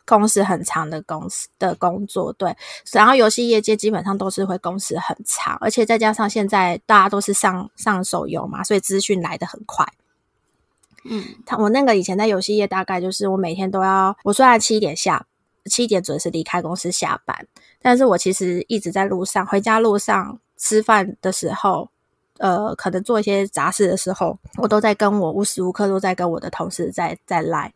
[0.06, 2.56] 工时很长的公司的工作，对。
[2.92, 9.86] 然后游戏业界基本上都是会工时很长，而且再加上现在大家都是上上手游嘛，所以资讯来的很快。
[11.04, 15.26] 嗯，他我那个以前在游戏业，大概就是我每天都要，我虽然七点下
[15.66, 17.46] 七点准时离开公司下班，
[17.82, 21.90] 但是我其实一直在路上，回家路上吃饭的时候。
[22.38, 27.72] 呃，可能做一些杂事的时候，我都在跟我无时无刻都在跟我的同事在在赖。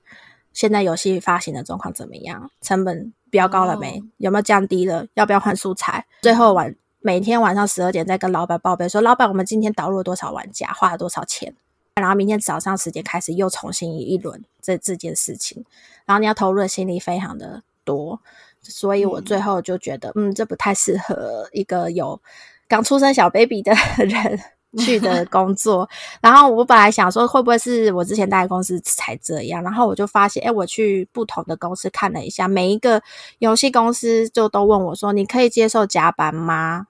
[0.57, 2.51] 现在游戏发行的状况怎么样？
[2.62, 4.03] 成本飙高了没？
[4.16, 5.07] 有没有降低了？
[5.12, 6.07] 要不要换素材？
[6.23, 11.55] 最后晚每天晚上十二点再跟老板报备说，老板，我们今天导入了多少玩家，花了多少钱？
[11.97, 15.62] 然后明天早上十点开始又重新一轮这这件事情，
[16.07, 18.19] 然后你要投入的心力非常的多，
[18.62, 22.19] 所以我最后就觉得，嗯，嗯，这不太适合一个有
[22.66, 24.40] 刚出生小 baby 的人。
[24.76, 25.88] 去的工作，
[26.20, 33.02] 然后我本来想说会不会是我之前待的公司才这样，然后我就发现，哎，我去不同的公司看了一下，每一个
[33.38, 36.87] 游戏公司就都问我说：“你可以接受加班吗？”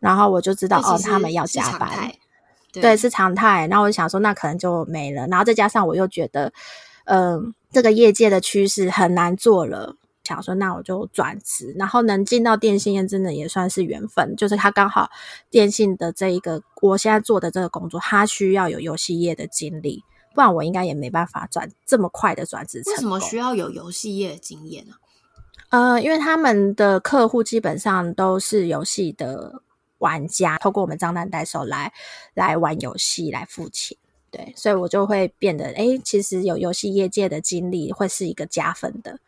[0.00, 1.90] 然后我就知道哦，他们要加班，
[2.72, 3.66] 对，对，是常态。
[3.66, 5.26] 然后我就想说，那可能就没了。
[5.26, 6.52] 然后再加上我又觉得，
[7.04, 9.96] 嗯、呃，这个业界的趋势很难做了。
[10.28, 14.36] 想说，那我就转职，然后能进到电信业，真的也算是缘分。
[14.36, 15.08] 就是他刚好
[15.50, 20.04] 电信的这一个，我现在做的这个工作，他需要有游戏业的经历，
[20.34, 22.82] 不然我应该也没办法转这么快的转职。
[22.86, 24.94] 为什么需要有游戏业的经验呢？
[25.70, 29.62] 呃，因为他们的客户基本上都是游戏的
[29.98, 31.92] 玩家，透过我们账单代收来
[32.34, 33.96] 来玩游戏来付钱。
[34.30, 39.18] 对，所以我就会变得，哎，其实有游戏业界的经历会是一个加分的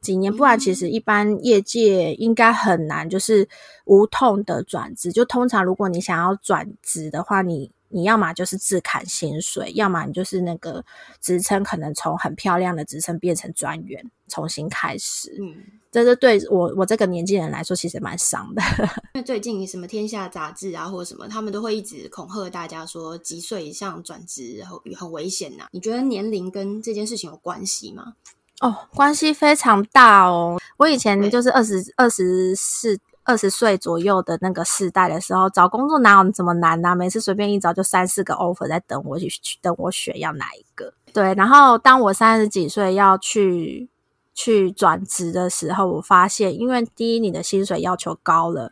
[0.00, 3.48] 经验，不然其实一般业界应该很难，就是
[3.84, 5.12] 无痛的转职。
[5.12, 10.84] 就通常如果你想要转职的话，你你要么就是自砍薪水，要么你就是那个
[11.20, 15.36] 职称可能从很漂亮的职称变成专员，重新开始。
[15.40, 15.54] 嗯。
[15.92, 18.62] 这是对我我这个年纪人来说，其实蛮伤的。
[19.14, 25.68] 因为最近什么天下杂志啊，或者什么，他们都会一直恐吓大家说，几岁以上转职很很危险呐、啊。
[25.72, 28.14] 你觉得年龄跟这件事情有关系吗？
[28.60, 30.58] 哦，关系非常大哦。
[30.76, 36.94] 我以前就是二十二十四二十岁左右的那个世代的时候，找工作哪有这么难呢、啊？
[36.94, 39.28] 每次随便一找就三四个 offer 在等我去
[39.60, 40.94] 等我选要哪一个。
[41.12, 43.88] 对，然后当我三十几岁要去。
[44.32, 48.70] 去转职的时候，我发现，因为第一，你的薪水要求高了；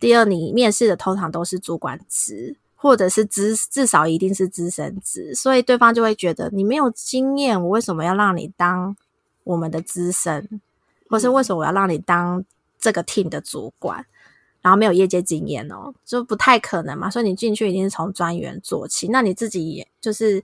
[0.00, 8.96] 第二，你面试的通常都是主管职，或者是资，至少一定是资深职，所以对方就会觉得你没有经验，我为什么要让你当
[9.44, 10.60] 我们的资深，
[11.08, 12.44] 或是为什么我要让你当
[12.78, 14.04] 这个 team 的主管，
[14.60, 17.08] 然后没有业界经验哦，就不太可能嘛。
[17.10, 20.42] 所以你进去一定是从专员做起，那你自己也就是。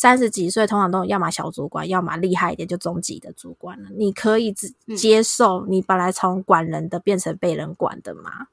[0.00, 3.88] 三十几岁，通常都要么小主管，要么厉害一点就中级的主管了。
[3.96, 8.46] 你可以接接受你本来从管人的变成被人管的吗？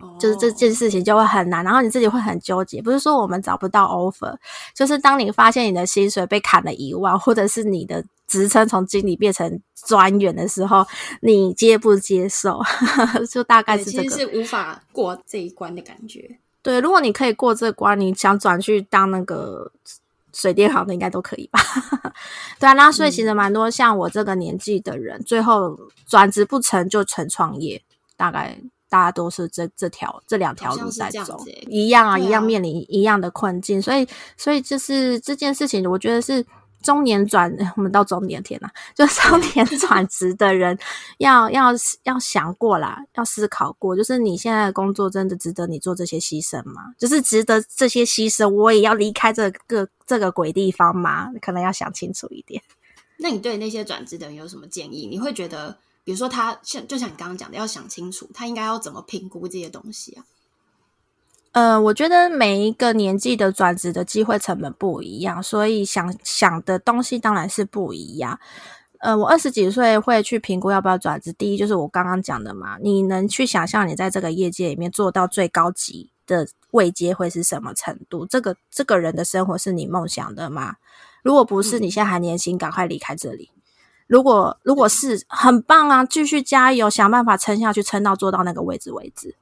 [0.00, 2.80] 哦，就是这件事情就会很难，然后你自己会很纠结。
[2.82, 4.34] 不是说我们找不到 offer，
[4.74, 10.86] 就是当你发现你的薪水被砍了一万，或者是你的职称从经理变成专员的时候，
[11.22, 12.60] 你接不接受？
[13.30, 16.38] 就大概是这个，其实是无法过这一关的感觉。
[16.62, 19.70] 对，如果你可以过这关，你想转去当那个。
[20.32, 21.58] 水电行的应该都可以吧？
[22.60, 25.76] 对啊，那所以其实蛮多像我这个年纪的人，嗯、最后
[26.06, 27.82] 转职不成就成创业，
[28.16, 28.56] 大概
[28.90, 36.44] 大家都是这这条这两条路在走，一样啊，啊一样面临一样的困境，所以所以就是这件事情，我觉得是。
[36.82, 40.78] 中年转， 我们到中年天了，就中年转职的人
[41.18, 41.66] 要要
[42.04, 46.94] 要想过啦，要思考过，就是你现在的工作真的值得你做这些牺牲吗？
[46.98, 51.28] 就是值得这些牺牲，我也要离开这个这个鬼地方吗？
[51.42, 52.62] 可能要想清楚一点。
[53.18, 55.06] 那你对那些转职的人有什么建议？
[55.06, 55.76] 你会觉得，
[56.10, 60.24] 比如说他像就像你刚刚讲的，要想清楚，他应该要怎么评估这些东西啊？
[61.52, 68.40] 呃，我觉得每一个年纪的转职的机会成本不一样，所以想想的东西当然是不一样。
[68.98, 78.26] 呃，我二十几岁会去评估要不要转职，第一就是我刚刚讲的嘛，你能去想象你在这个业界里面做到最高级的位阶会是什么程度？
[78.26, 80.74] 这个这个人的生活是你梦想的吗？
[81.22, 83.52] 如果不是，你现在还年轻，赶快离开这里。
[84.10, 89.36] 如果如果是很棒啊，继续加油，想办法撑下去，撑到做到那个位置为止。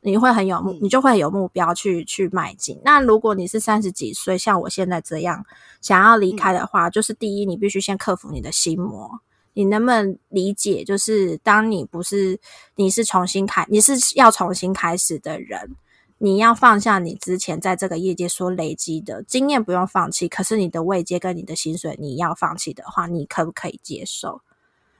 [0.00, 2.80] 你会很有目，你就会有目标去去迈进。
[2.84, 5.46] 那如果你是三十几岁，像我现在这样
[5.80, 9.20] 想要离开的话，就是第一，你必须先克服你的心魔。
[9.52, 10.82] 你能不能理解？
[10.82, 12.40] 就是当你不是，
[12.74, 15.76] 你是重新开，你是要重新开始的人，
[16.24, 20.26] 你要放下你之前在这个业界所累积的经验，不用放弃。
[20.26, 24.40] 可是你的位阶跟你的薪水，你要放弃的话，你可不可以接受？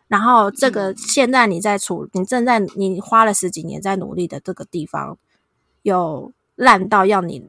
[0.06, 5.16] 然后，这个现在你在处，你正在你花了十几年在努力的这个地方，
[5.80, 7.42] 有烂到要你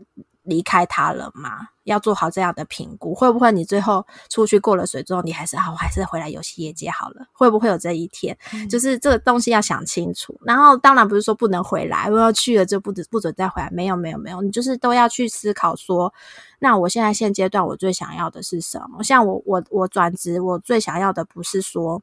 [0.46, 1.70] 离开他了吗？
[1.84, 7.28] 要做好这样的评估，会不会你最后出去过了水之后，你还是好，我还是回来游戏业界好了？
[7.32, 8.36] 会不会有这一天？
[8.54, 10.40] 嗯、就是这个东西要想清楚。
[10.44, 13.70] 然后，当然不是说不能回来，我要去了就不不准再回来。
[13.72, 16.12] 没有，没有，没有，你就是都要去思考说，
[16.60, 19.04] 那我现在现阶段我最想要的是什么？
[19.04, 22.02] 像我，我，我转职，我最想要的不是说。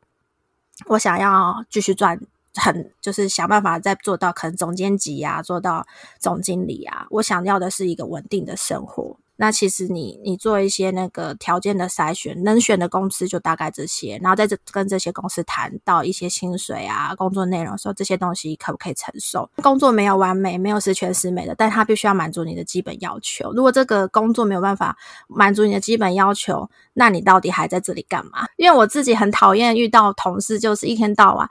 [0.87, 2.19] 我想要继续赚，
[2.55, 5.87] 很就是想办法再做到可能总监级啊，做到
[6.19, 7.07] 总经理啊。
[7.11, 9.17] 我想要的是一个稳定的生活。
[9.37, 19.51] 那其实你你做一些那个条件的筛选，能选的公司就大概这些，然后在这跟这些公司谈到一些薪水啊、工作内容，说这些东西可不可以承受？
[19.57, 23.53] 工作没有完美，没有十全十美的，但它必须要满足你的基本要求。
[23.53, 24.97] 如果这个工作没有办法
[25.27, 28.47] 满足你的基本要求，那你到底还在这里干嘛？
[28.57, 31.49] 因为我自己很讨厌遇到同事，就是一天到晚。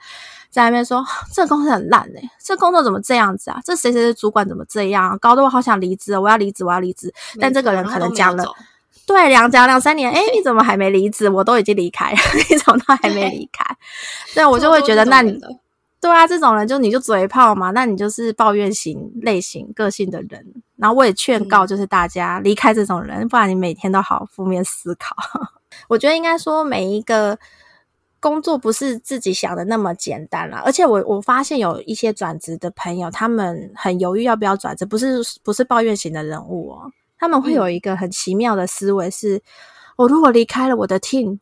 [0.51, 1.01] 在那边说，
[1.33, 3.61] 这个公司很烂哎、欸，这工作怎么这样子啊？
[3.63, 5.17] 这谁谁的主管怎么这样、啊？
[5.17, 7.11] 搞得我好想离职，我要离职，我要离职。
[7.39, 8.45] 但这个人可能讲了，
[9.07, 11.29] 对，两讲两三年，哎，你怎么还没离职？
[11.29, 12.17] 我都已经离开了，
[12.49, 13.63] 你怎么都还没离开？
[14.35, 15.39] 对，我就会觉得，那你，
[16.01, 20.45] 对啊，这种人就你就嘴炮嘛，那你就是抱怨型类型个性的人，
[20.75, 25.15] 然后我也劝告，就是大家离开这种人，不然你每天都好负面思考。
[25.87, 27.39] 我觉得应该说每一个。
[28.21, 39.41] 工作不是自己想的那么简单啦，而且我我发现有一些转职的朋友，他们很犹豫要不要转职，不是不是抱怨型的人物哦，他们会有一个很奇妙的思维是：
[39.97, 41.39] 我如果离开了我的 team，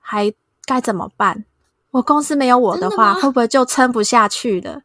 [0.00, 0.32] 还
[0.64, 1.44] 该怎么办？
[1.90, 4.80] 我公司没有我的话，的会不会就撑不下去了？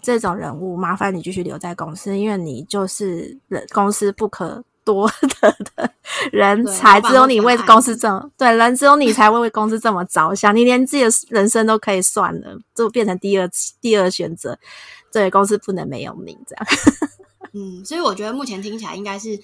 [0.00, 4.64] 这种人物，麻烦你继续留在公司，因为你就是人公司不可。
[4.92, 5.08] 多
[5.40, 5.92] 的 的
[6.32, 10.54] 人才，只有你为公司这么对人，只有你才会为公司这么着想。
[10.54, 13.48] 你连自己的人生都可以算了，就变成第二
[13.80, 14.58] 第二选择。
[15.12, 16.66] 对，公司不能没有你这样。
[17.54, 19.38] 嗯，所以我觉得目前听起来应该是，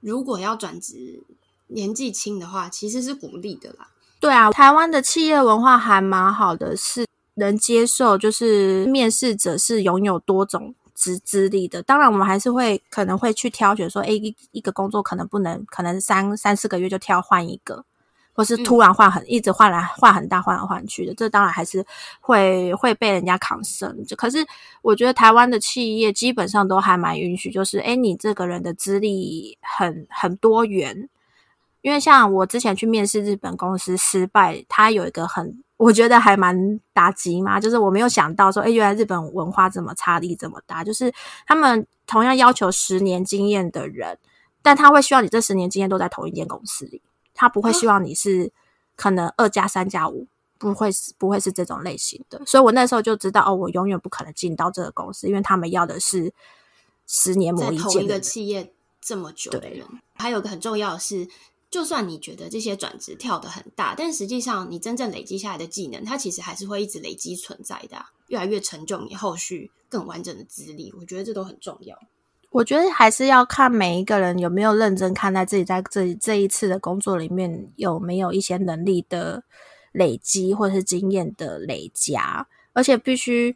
[0.00, 1.22] 如果要转职，
[1.68, 3.88] 年纪轻的话，其实是鼓励的啦。
[4.20, 10.74] 对啊，台湾的企业文化还蛮好的，是能接受，就是面试者是拥有多种。
[10.98, 17.84] 资资历的，当然我们还是会可能会去挑选说，诶，一一个工作可能不能，可能三三四个月就跳换一个，
[18.32, 21.86] 或是突然换很、嗯、一直换来换很大换来换去的，这当然还是
[22.20, 24.04] 会会被人家扛生。
[24.04, 24.44] 就可是
[24.82, 31.08] 我觉得台湾的企业基本上都还蛮允许，就是诶，你这个人的资历很很多元，
[31.82, 35.62] 因为像我之前去面试日本公司失败，他有一个很。
[35.78, 41.10] 我觉得还蛮打击嘛，就是我没有想到说，哎，原来日本文化这么差异这么大，就是
[41.46, 44.18] 他们同样要求十年经验的人，
[44.60, 47.00] 但他会希望你这十年经验都在同一间公司里，
[47.32, 48.50] 他不会希望你是
[48.96, 50.26] 可能二加三加五，
[50.58, 52.42] 不会是不会是这种类型的。
[52.44, 56.32] 所以我那时候就知道，哦，我永远不可能进到这个公司，因为他们要的是
[57.06, 57.88] 十年磨一剑的人。
[57.88, 61.28] 在同一个企业这么久的人，还有个很重要的是。
[61.70, 67.98] 就算你觉得这些转职跳得很大，但实际上你真正累积下来的技能，它其实还是会一直累积存在的，
[68.28, 70.92] 越来越成就你后续更完整的资历。
[70.98, 71.98] 我觉得这都很重要。
[72.50, 79.44] 我觉得还是要看每一个人有没有认真看待自己在这这一次的工作里面有没有一些能力的
[79.92, 83.54] 累积，或者是经验的累加，而且必须，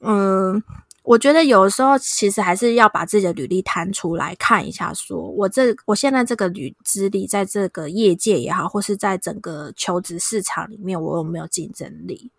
[0.00, 0.62] 嗯。
[1.10, 12.30] 我觉得有时候其实还是要把自己的履历摊出来看一下，说我这我现在这个履资历，在这个业界也好，或是在整个求职市场里面，我有没有竞争力？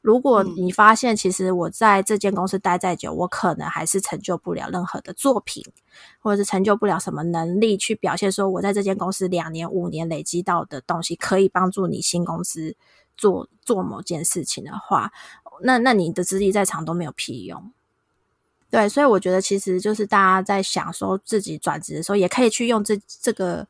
[0.00, 5.64] 如果你发现其实我在这间公司待再久，我可能还是成就不了任何的作品，
[6.20, 12.76] 或者是成就不了什么能力去表现，说我在这间公司两年、五年累积到的东西，可以帮助你新公司
[13.16, 15.10] 做做某件事情的话，
[15.62, 17.72] 那那你的资历再长都没有屁用。
[18.74, 23.64] 对，所以我觉得其实就是大家在想说自己转职的时候，也可以去用这这个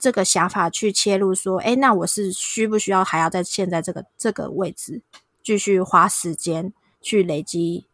[0.00, 5.00] 这个想法去切入，说，哎，那我是需不需要还要在现在这个这个位置
[5.44, 7.86] 继续花时间去累积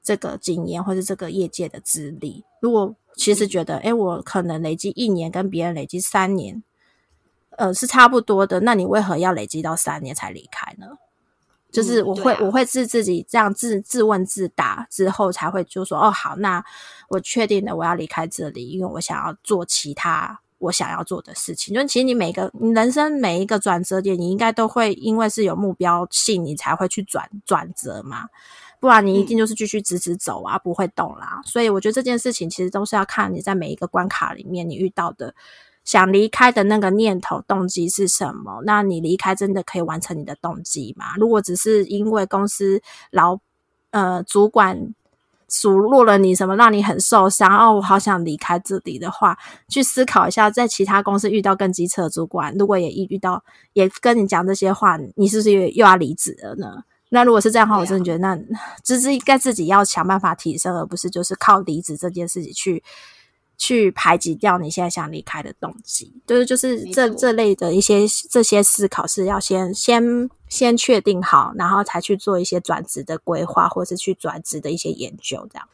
[0.00, 2.44] 这个经验，或是这个业界的资历？
[2.60, 6.62] 如果其实觉得，哎，我可能累积一年跟别人累积三年，
[7.56, 10.96] 呃，是差不多的，那你为何要累积到三年才离开呢？
[11.70, 16.64] 就是我会、嗯啊、我会是自己这样自自问自答之后才会就说哦好，那
[17.08, 21.74] 我确定了我要离开这里，因为我想要做其他我想要做的事情。
[21.74, 28.28] 就其实你每个你人生每一个转折点，你应该都会因为是有目标性，你才会去转转折嘛，
[28.80, 31.40] 不然你一定就是继续直直走啊，不会动啦。
[31.44, 35.34] 所以我觉得这件事情其实都是要看你在每一个关卡里面你遇到的。
[35.88, 38.60] 想离开的那个念头动机是什么？
[38.66, 41.14] 那你离开真的可以完成你的动机吗？
[41.16, 43.38] 如果只是因为公司老
[43.90, 44.94] 呃主管
[45.48, 56.84] 数落了你什么，让你很受伤哦，我好想离开这里的话，去思考一下，在其他公司遇到更机车的主管，如果也遇遇到也跟你讲这些话，你是不是又又要离职了呢？
[57.08, 58.38] 那如果是这样的话，我真的觉得那
[58.84, 62.84] 只是应该自己要想办法提升，而不是就是靠离职这件事情去。
[63.58, 75.68] 去排挤掉你现在想离开的动机，就是就是这这类的一些这些思考是要先先先确定好，然后才去做一些转职的规划，或是去转职的一些研究，这样。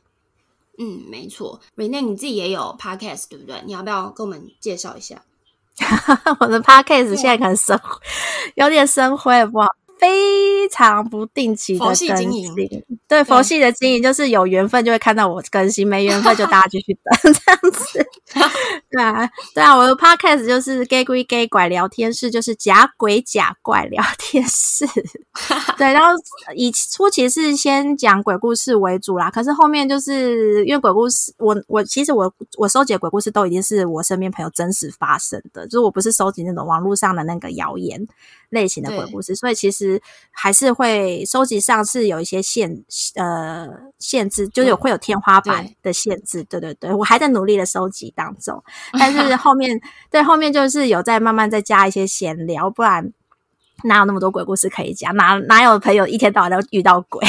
[0.79, 1.61] 嗯，没错。
[1.77, 3.63] Renee，你自己也有 podcast 对不对？
[3.65, 5.23] 你要不要跟我们介绍一下？
[6.41, 7.79] 我的 podcast 现在可能生
[8.57, 9.69] 有点生灰，不好。
[9.97, 12.09] 非常不定期的更新，
[13.15, 18.07] 对，佛系的经营就是有缘分就会看到我更新，没缘分就大家继续等 这样子。
[18.91, 24.85] 对啊，对啊，我的 podcast 就是 gay 鬼 gay 拐聊天室，就是假鬼假怪聊天室。
[25.77, 26.11] 对，然后
[26.55, 38.07] 以初期是先讲鬼故事为主啦，可是后面就是因为鬼故事，我我其实我我收集的鬼故事都已经是我身边朋友真实发生的，就是我不是收集那种网络上的那个谣言
[38.51, 42.85] 类型的鬼故事，所以其实还是会收集上是有一些限
[43.17, 43.69] 呃
[43.99, 48.63] 限制，就是有会有天花板的限制，对对对，我还在努力的收集当中，
[48.99, 49.81] 但是后面
[50.13, 53.13] 对后面就是有在慢慢再加一些闲聊，不然。
[53.85, 55.15] 哪有那么多鬼故事可以讲？
[55.17, 57.25] 哪哪有朋友一天到晚都遇到鬼？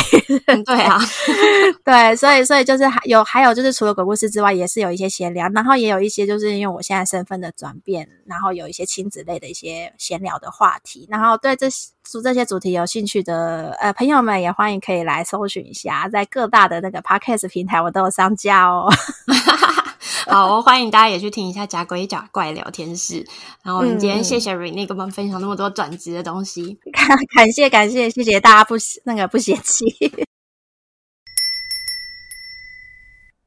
[0.65, 0.99] 对啊，
[1.83, 11.67] 对，所以所以就是还有还有就是除了鬼故事之外，也是有一些闲聊，然后也有一些就是因为我现在身份的转变，然后有一些亲子类的一些闲聊的话题，然后对这
[12.03, 18.89] 主这些主题有兴趣的呃朋友们也欢迎可以来搜寻一下，在各大的那个 podcast 平台我都有上架哦。
[20.27, 23.23] 好，我欢迎大家也去听一下《假鬼假怪聊天室》。
[23.61, 28.73] 然后我们今天谢谢 Renee 跟我们分享那么多转职的东西，感感谢感谢谢谢大家不
[29.03, 29.85] 那个不嫌弃，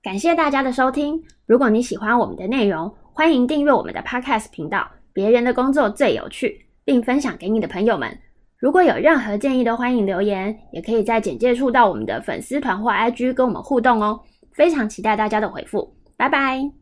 [0.01, 1.21] 感谢大家的收听。
[1.47, 4.89] 如果你喜欢我们的内容，欢迎订阅我们的 Podcast 频道。
[5.13, 8.17] 别人的工作最有趣，并分享给你的朋友们。
[8.57, 14.21] 如果有任何建议，都欢迎留言，也可以在简介处到我们的粉丝团或 IG 跟我们互动哦。
[14.55, 15.98] 非常期待大家的回复。
[16.19, 16.73] 拜拜。